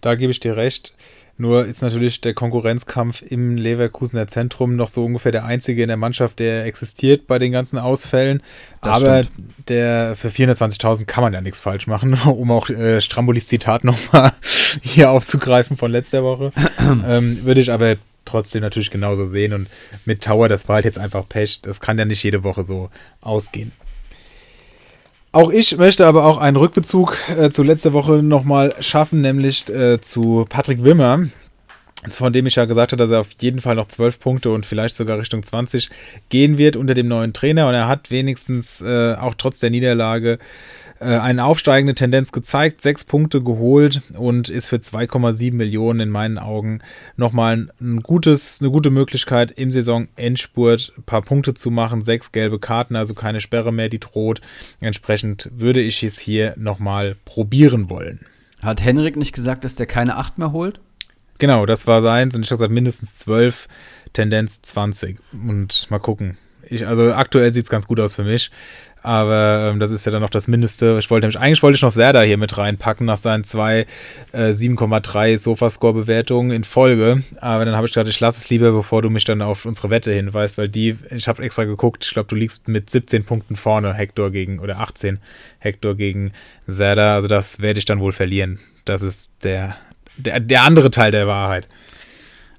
[0.00, 0.94] Da gebe ich dir recht.
[1.40, 5.96] Nur ist natürlich der Konkurrenzkampf im Leverkusener Zentrum noch so ungefähr der einzige in der
[5.96, 8.42] Mannschaft, der existiert bei den ganzen Ausfällen.
[8.82, 9.68] Das Aber stimmt.
[9.68, 14.32] der für 420.000 kann man ja nichts falsch machen, um auch äh, Strambolis Zitat nochmal
[14.82, 16.52] hier aufzugreifen von letzter Woche.
[16.80, 19.52] ähm, würde ich aber trotzdem natürlich genauso sehen.
[19.52, 19.68] Und
[20.04, 21.60] mit Tower, das war halt jetzt einfach Pech.
[21.62, 23.70] Das kann ja nicht jede Woche so ausgehen.
[25.30, 30.00] Auch ich möchte aber auch einen Rückbezug äh, zu letzter Woche nochmal schaffen, nämlich äh,
[30.00, 31.26] zu Patrick Wimmer,
[32.10, 34.64] von dem ich ja gesagt habe, dass er auf jeden Fall noch 12 Punkte und
[34.64, 35.90] vielleicht sogar Richtung 20
[36.30, 37.68] gehen wird unter dem neuen Trainer.
[37.68, 40.38] Und er hat wenigstens äh, auch trotz der Niederlage
[41.00, 46.80] eine aufsteigende Tendenz gezeigt, sechs Punkte geholt und ist für 2,7 Millionen in meinen Augen
[47.16, 52.02] nochmal ein gutes, eine gute Möglichkeit im Saisonendspurt ein paar Punkte zu machen.
[52.02, 54.40] Sechs gelbe Karten, also keine Sperre mehr, die droht.
[54.80, 58.20] Entsprechend würde ich es hier nochmal probieren wollen.
[58.62, 60.80] Hat Henrik nicht gesagt, dass der keine acht mehr holt?
[61.38, 63.68] Genau, das war seins und ich habe gesagt mindestens zwölf,
[64.12, 66.36] Tendenz 20 und mal gucken.
[66.70, 68.50] Ich, also aktuell sieht es ganz gut aus für mich.
[69.02, 70.96] Aber ähm, das ist ja dann noch das Mindeste.
[70.98, 73.86] Ich wollte nämlich, eigentlich wollte ich noch Serda hier mit reinpacken nach seinen zwei
[74.32, 77.22] äh, 7,3 Sofascore-Bewertungen in Folge.
[77.40, 79.90] Aber dann habe ich gedacht, ich lasse es lieber, bevor du mich dann auf unsere
[79.90, 83.56] Wette hinweist, weil die, ich habe extra geguckt, ich glaube, du liegst mit 17 Punkten
[83.56, 85.18] vorne, Hector gegen, oder 18
[85.58, 86.32] Hector gegen
[86.66, 87.14] Serda.
[87.14, 88.58] Also das werde ich dann wohl verlieren.
[88.84, 89.76] Das ist der,
[90.16, 91.68] der, der andere Teil der Wahrheit.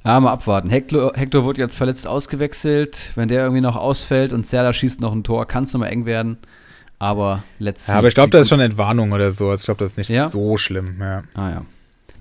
[0.05, 0.69] Ja, mal abwarten.
[0.69, 3.11] Hector, Hector wird jetzt verletzt ausgewechselt.
[3.15, 6.05] Wenn der irgendwie noch ausfällt und Serda schießt noch ein Tor, kann es nochmal eng
[6.05, 6.37] werden.
[6.99, 7.93] Aber letztlich.
[7.93, 9.49] Ja, aber ich glaube, da ist schon Entwarnung oder so.
[9.49, 10.27] Also ich glaube, das ist nicht ja?
[10.27, 10.97] so schlimm.
[10.99, 11.23] Ja.
[11.33, 11.65] Ah ja.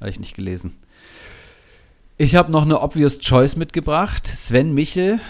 [0.00, 0.76] Habe ich nicht gelesen.
[2.16, 4.26] Ich habe noch eine Obvious Choice mitgebracht.
[4.26, 5.20] Sven Michel.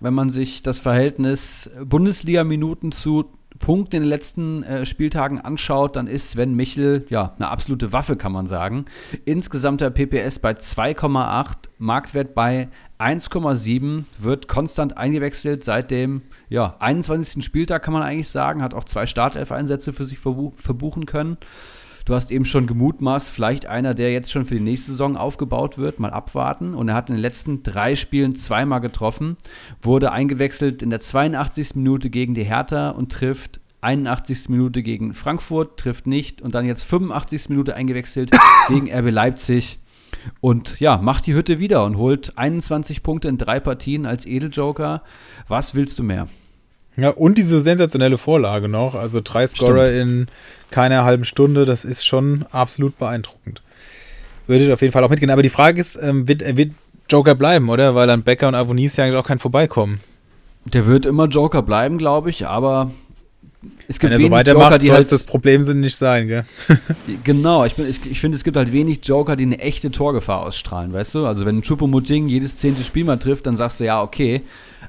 [0.00, 6.06] Wenn man sich das Verhältnis Bundesliga-Minuten zu Punkten in den letzten äh, Spieltagen anschaut, dann
[6.06, 8.84] ist Sven Michel ja eine absolute Waffe, kann man sagen.
[9.24, 12.68] Insgesamter PPS bei 2,8, Marktwert bei
[12.98, 17.44] 1,7, wird konstant eingewechselt seit dem ja, 21.
[17.44, 18.62] Spieltag, kann man eigentlich sagen.
[18.62, 21.36] Hat auch zwei Startelf-Einsätze für sich verbuch verbuchen können.
[22.04, 25.78] Du hast eben schon gemutmaßt, vielleicht einer, der jetzt schon für die nächste Saison aufgebaut
[25.78, 26.74] wird, mal abwarten.
[26.74, 29.38] Und er hat in den letzten drei Spielen zweimal getroffen,
[29.80, 31.76] wurde eingewechselt in der 82.
[31.76, 34.50] Minute gegen die Hertha und trifft 81.
[34.50, 37.48] Minute gegen Frankfurt, trifft nicht und dann jetzt 85.
[37.48, 38.30] Minute eingewechselt
[38.68, 39.78] gegen RB Leipzig.
[40.40, 45.02] Und ja, macht die Hütte wieder und holt 21 Punkte in drei Partien als Edeljoker.
[45.48, 46.28] Was willst du mehr?
[46.96, 48.94] Ja, und diese sensationelle Vorlage noch.
[48.94, 50.10] Also drei Scorer Stimmt.
[50.10, 50.26] in
[50.70, 53.62] keiner halben Stunde, das ist schon absolut beeindruckend.
[54.46, 55.30] Würde ich auf jeden Fall auch mitgehen.
[55.30, 56.72] Aber die Frage ist, ähm, wird, wird
[57.08, 57.94] Joker bleiben, oder?
[57.94, 60.00] Weil an Becker und Avonis ja eigentlich auch kein Vorbeikommen.
[60.72, 62.90] Der wird immer Joker bleiben, glaube ich, aber
[63.88, 66.26] es gibt Wenn er so weitermacht, Joker, die soll halt, das Problem sind nicht sein,
[66.28, 66.44] gell?
[67.24, 70.40] Genau, ich, bin- ich, ich finde, es gibt halt wenig Joker, die eine echte Torgefahr
[70.42, 71.26] ausstrahlen, weißt du?
[71.26, 74.42] Also wenn ein Choupo-Moting jedes zehnte Spiel mal trifft, dann sagst du, ja, okay.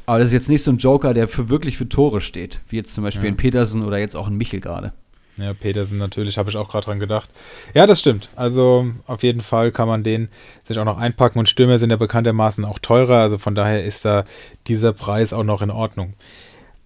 [0.05, 2.75] Aber das ist jetzt nicht so ein Joker, der für wirklich für Tore steht, wie
[2.77, 3.31] jetzt zum Beispiel Ja.
[3.31, 4.93] ein Petersen oder jetzt auch ein Michel gerade.
[5.37, 7.29] Ja, Petersen natürlich, habe ich auch gerade dran gedacht.
[7.73, 8.29] Ja, das stimmt.
[8.37, 10.29] Also auf jeden Fall kann man den
[10.65, 14.05] sich auch noch einpacken und Stürmer sind ja bekanntermaßen auch teurer, also von daher ist
[14.05, 14.23] da
[14.67, 16.13] dieser Preis auch noch in Ordnung.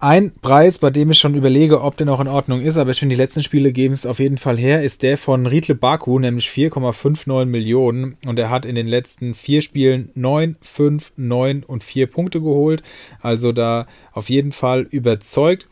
[0.02, 3.00] Ein Preis, bei dem ich schon überlege, ob der noch in Ordnung ist, aber ich
[3.00, 6.48] die letzten Spiele geben es auf jeden Fall her, ist der von Riedle Baku, nämlich
[6.48, 8.16] 4,59 Millionen.
[8.26, 12.82] Und er hat in den letzten vier Spielen 9, 5, 9 und 4 Punkte geholt.
[13.22, 15.68] Also da auf jeden Fall überzeugt.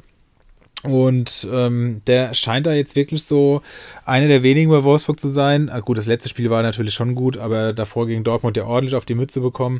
[0.83, 3.61] Und ähm, der scheint da jetzt wirklich so
[4.03, 5.69] einer der wenigen bei Wolfsburg zu sein.
[5.69, 8.95] Ah, gut, das letzte Spiel war natürlich schon gut, aber davor gegen Dortmund der ordentlich
[8.95, 9.79] auf die Mütze bekommen,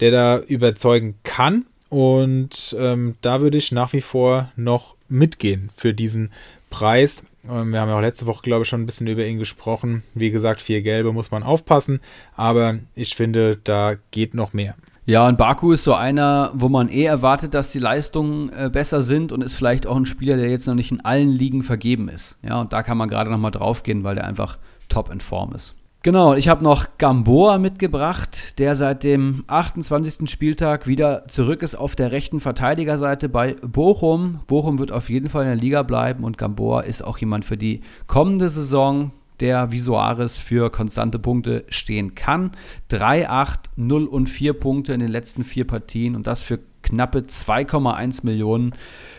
[0.00, 1.66] der da überzeugen kann.
[1.94, 6.32] Und ähm, da würde ich nach wie vor noch mitgehen für diesen
[6.68, 7.22] Preis.
[7.48, 10.02] Ähm, wir haben ja auch letzte Woche, glaube ich, schon ein bisschen über ihn gesprochen.
[10.12, 12.00] Wie gesagt, vier Gelbe muss man aufpassen,
[12.34, 14.74] aber ich finde, da geht noch mehr.
[15.06, 19.02] Ja, und Baku ist so einer, wo man eh erwartet, dass die Leistungen äh, besser
[19.02, 22.08] sind und ist vielleicht auch ein Spieler, der jetzt noch nicht in allen Ligen vergeben
[22.08, 22.40] ist.
[22.42, 25.54] Ja, und da kann man gerade noch mal draufgehen, weil der einfach top in Form
[25.54, 25.76] ist.
[26.04, 30.28] Genau, ich habe noch Gamboa mitgebracht, der seit dem 28.
[30.28, 34.40] Spieltag wieder zurück ist auf der rechten Verteidigerseite bei Bochum.
[34.46, 37.56] Bochum wird auf jeden Fall in der Liga bleiben und Gamboa ist auch jemand für
[37.56, 42.50] die kommende Saison, der wie Soares für konstante Punkte stehen kann.
[42.88, 47.20] 3, 8, 0 und 4 Punkte in den letzten vier Partien und das für knappe
[47.20, 48.74] 2,1 Millionen.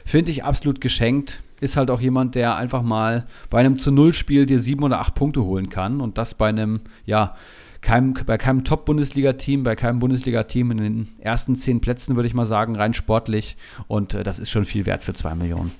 [0.06, 1.42] Finde ich absolut geschenkt.
[1.60, 5.16] Ist halt auch jemand, der einfach mal bei einem zu Null-Spiel dir sieben oder acht
[5.16, 7.36] Punkte holen kann und das bei einem, ja,
[7.82, 12.46] keinem, bei keinem Top-Bundesliga-Team, bei keinem Bundesliga-Team in den ersten zehn Plätzen, würde ich mal
[12.46, 13.58] sagen, rein sportlich.
[13.88, 15.72] Und äh, das ist schon viel wert für zwei Millionen.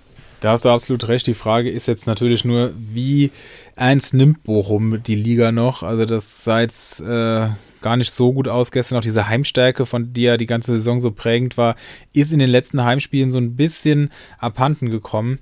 [0.42, 1.26] Da hast du absolut recht.
[1.26, 3.32] Die Frage ist jetzt natürlich nur, wie
[3.76, 5.82] eins nimmt Bochum die Liga noch?
[5.82, 7.50] Also das sah jetzt äh,
[7.82, 8.72] gar nicht so gut aus.
[8.72, 11.76] Gestern auch diese Heimstärke, von der ja die ganze Saison so prägend war,
[12.14, 15.40] ist in den letzten Heimspielen so ein bisschen abhanden gekommen.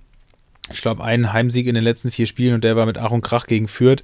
[0.72, 3.22] Ich glaube, einen Heimsieg in den letzten vier Spielen und der war mit Ach und
[3.22, 4.02] Krach gegen Fürth.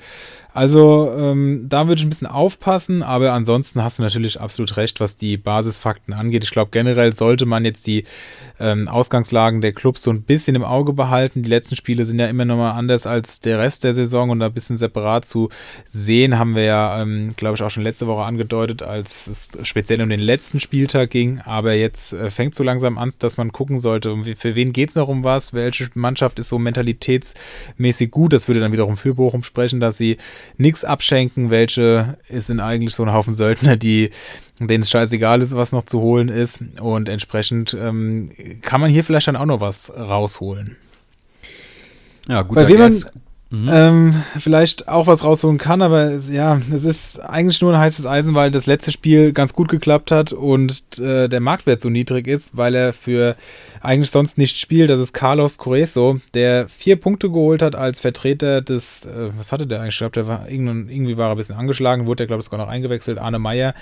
[0.52, 5.00] Also ähm, da würde ich ein bisschen aufpassen, aber ansonsten hast du natürlich absolut recht,
[5.00, 6.44] was die Basisfakten angeht.
[6.44, 8.06] Ich glaube, generell sollte man jetzt die
[8.60, 11.44] ähm, Ausgangslagen der Clubs so ein bisschen im Auge behalten.
[11.44, 14.40] Die letzten Spiele sind ja immer noch mal anders als der Rest der Saison und
[14.40, 15.50] da ein bisschen separat zu
[15.86, 20.02] sehen, haben wir ja, ähm, glaube ich, auch schon letzte Woche angedeutet, als es speziell
[20.02, 21.42] um den letzten Spieltag ging.
[21.42, 24.90] Aber jetzt äh, fängt so langsam an, dass man gucken sollte, um für wen geht
[24.90, 28.34] es noch um was, welche Mannschaft ist so mentalitätsmäßig gut.
[28.34, 30.18] Das würde dann wiederum für Bochum sprechen, dass sie
[30.58, 34.12] nichts abschenken, welche sind eigentlich so ein Haufen Söldner, die
[34.60, 36.60] denen es scheißegal ist, was noch zu holen ist.
[36.82, 38.26] Und entsprechend ähm,
[38.62, 40.76] kann man hier vielleicht dann auch noch was rausholen.
[42.28, 42.56] Ja, gut.
[42.56, 42.94] Bei wem man
[43.52, 48.06] ähm, vielleicht auch was rausholen kann, aber es, ja, es ist eigentlich nur ein heißes
[48.06, 52.28] Eisen, weil das letzte Spiel ganz gut geklappt hat und äh, der Marktwert so niedrig
[52.28, 53.36] ist, weil er für
[53.82, 54.92] eigentlich sonst nicht spielt.
[54.92, 59.66] Das ist Carlos Coreso, der vier Punkte geholt hat als Vertreter des, äh, was hatte
[59.66, 59.96] der eigentlich?
[59.96, 62.60] Ich glaube, der war irgendwie, war er ein bisschen angeschlagen, wurde er, glaube ich, sogar
[62.60, 63.74] noch eingewechselt, Arne Meyer.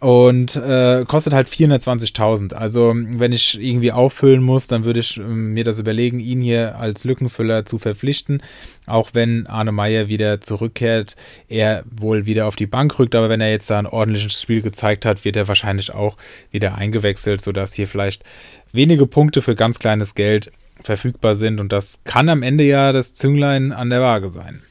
[0.00, 2.54] Und äh, kostet halt 420.000.
[2.54, 6.78] Also, wenn ich irgendwie auffüllen muss, dann würde ich ähm, mir das überlegen, ihn hier
[6.78, 8.42] als Lückenfüller zu verpflichten.
[8.86, 11.16] Auch wenn Arne Meyer wieder zurückkehrt,
[11.50, 13.14] er wohl wieder auf die Bank rückt.
[13.14, 16.16] Aber wenn er jetzt da ein ordentliches Spiel gezeigt hat, wird er wahrscheinlich auch
[16.50, 18.24] wieder eingewechselt, sodass hier vielleicht
[18.72, 20.50] wenige Punkte für ganz kleines Geld
[20.82, 21.60] verfügbar sind.
[21.60, 24.62] Und das kann am Ende ja das Zünglein an der Waage sein.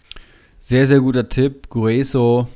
[0.58, 1.70] Sehr, sehr guter Tipp.
[1.70, 2.48] Gueso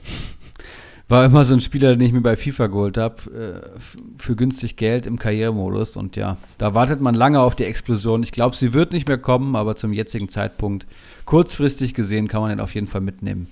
[1.09, 3.79] war immer so ein Spieler, den ich mir bei FIFA geholt habe, äh,
[4.17, 5.97] für günstig Geld im Karrieremodus.
[5.97, 8.23] Und ja, da wartet man lange auf die Explosion.
[8.23, 10.87] Ich glaube, sie wird nicht mehr kommen, aber zum jetzigen Zeitpunkt,
[11.25, 13.47] kurzfristig gesehen, kann man den auf jeden Fall mitnehmen.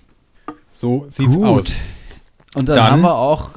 [0.72, 1.45] So sieht's Gut.
[1.45, 1.74] aus.
[2.56, 3.52] Und dann, Dann- haben wir auch,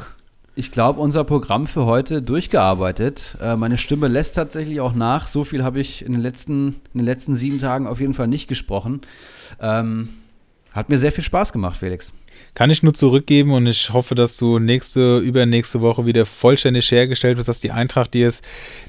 [0.57, 3.37] ich glaube, unser Programm für heute durchgearbeitet.
[3.41, 5.27] Äh, meine Stimme lässt tatsächlich auch nach.
[5.29, 8.29] So viel habe ich in den, letzten, in den letzten sieben Tagen auf jeden Fall
[8.29, 9.01] nicht gesprochen.
[9.61, 10.11] Ähm,
[10.73, 12.13] hat mir sehr viel Spaß gemacht, Felix.
[12.55, 17.37] Kann ich nur zurückgeben und ich hoffe, dass du nächste, übernächste Woche wieder vollständig hergestellt
[17.37, 18.43] bist, dass die Eintracht dir, es,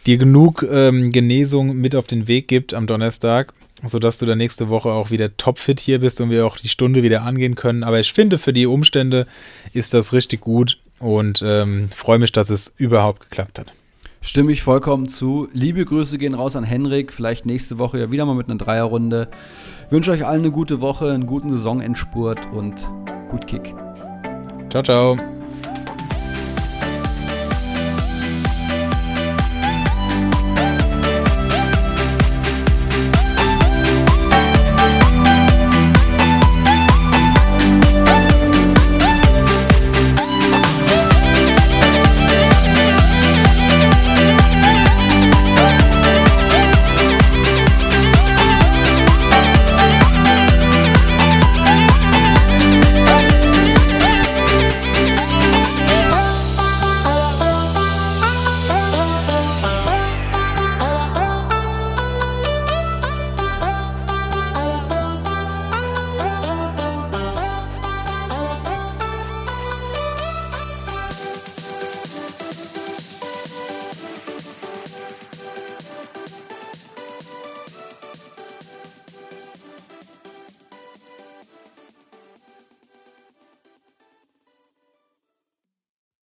[0.06, 4.70] dir genug ähm, Genesung mit auf den Weg gibt am Donnerstag, sodass du dann nächste
[4.70, 7.84] Woche auch wieder topfit hier bist und wir auch die Stunde wieder angehen können.
[7.84, 9.26] Aber ich finde, für die Umstände
[9.74, 13.72] ist das richtig gut und ähm, freue mich, dass es überhaupt geklappt hat.
[14.22, 15.48] Stimme ich vollkommen zu.
[15.54, 17.14] Liebe Grüße gehen raus an Henrik.
[17.14, 19.28] Vielleicht nächste Woche ja wieder mal mit einer Dreierrunde.
[19.92, 22.90] Wünsche euch allen eine gute Woche, einen guten Saisonendspurt und
[23.30, 23.74] gut Kick.
[24.70, 25.18] Ciao, ciao.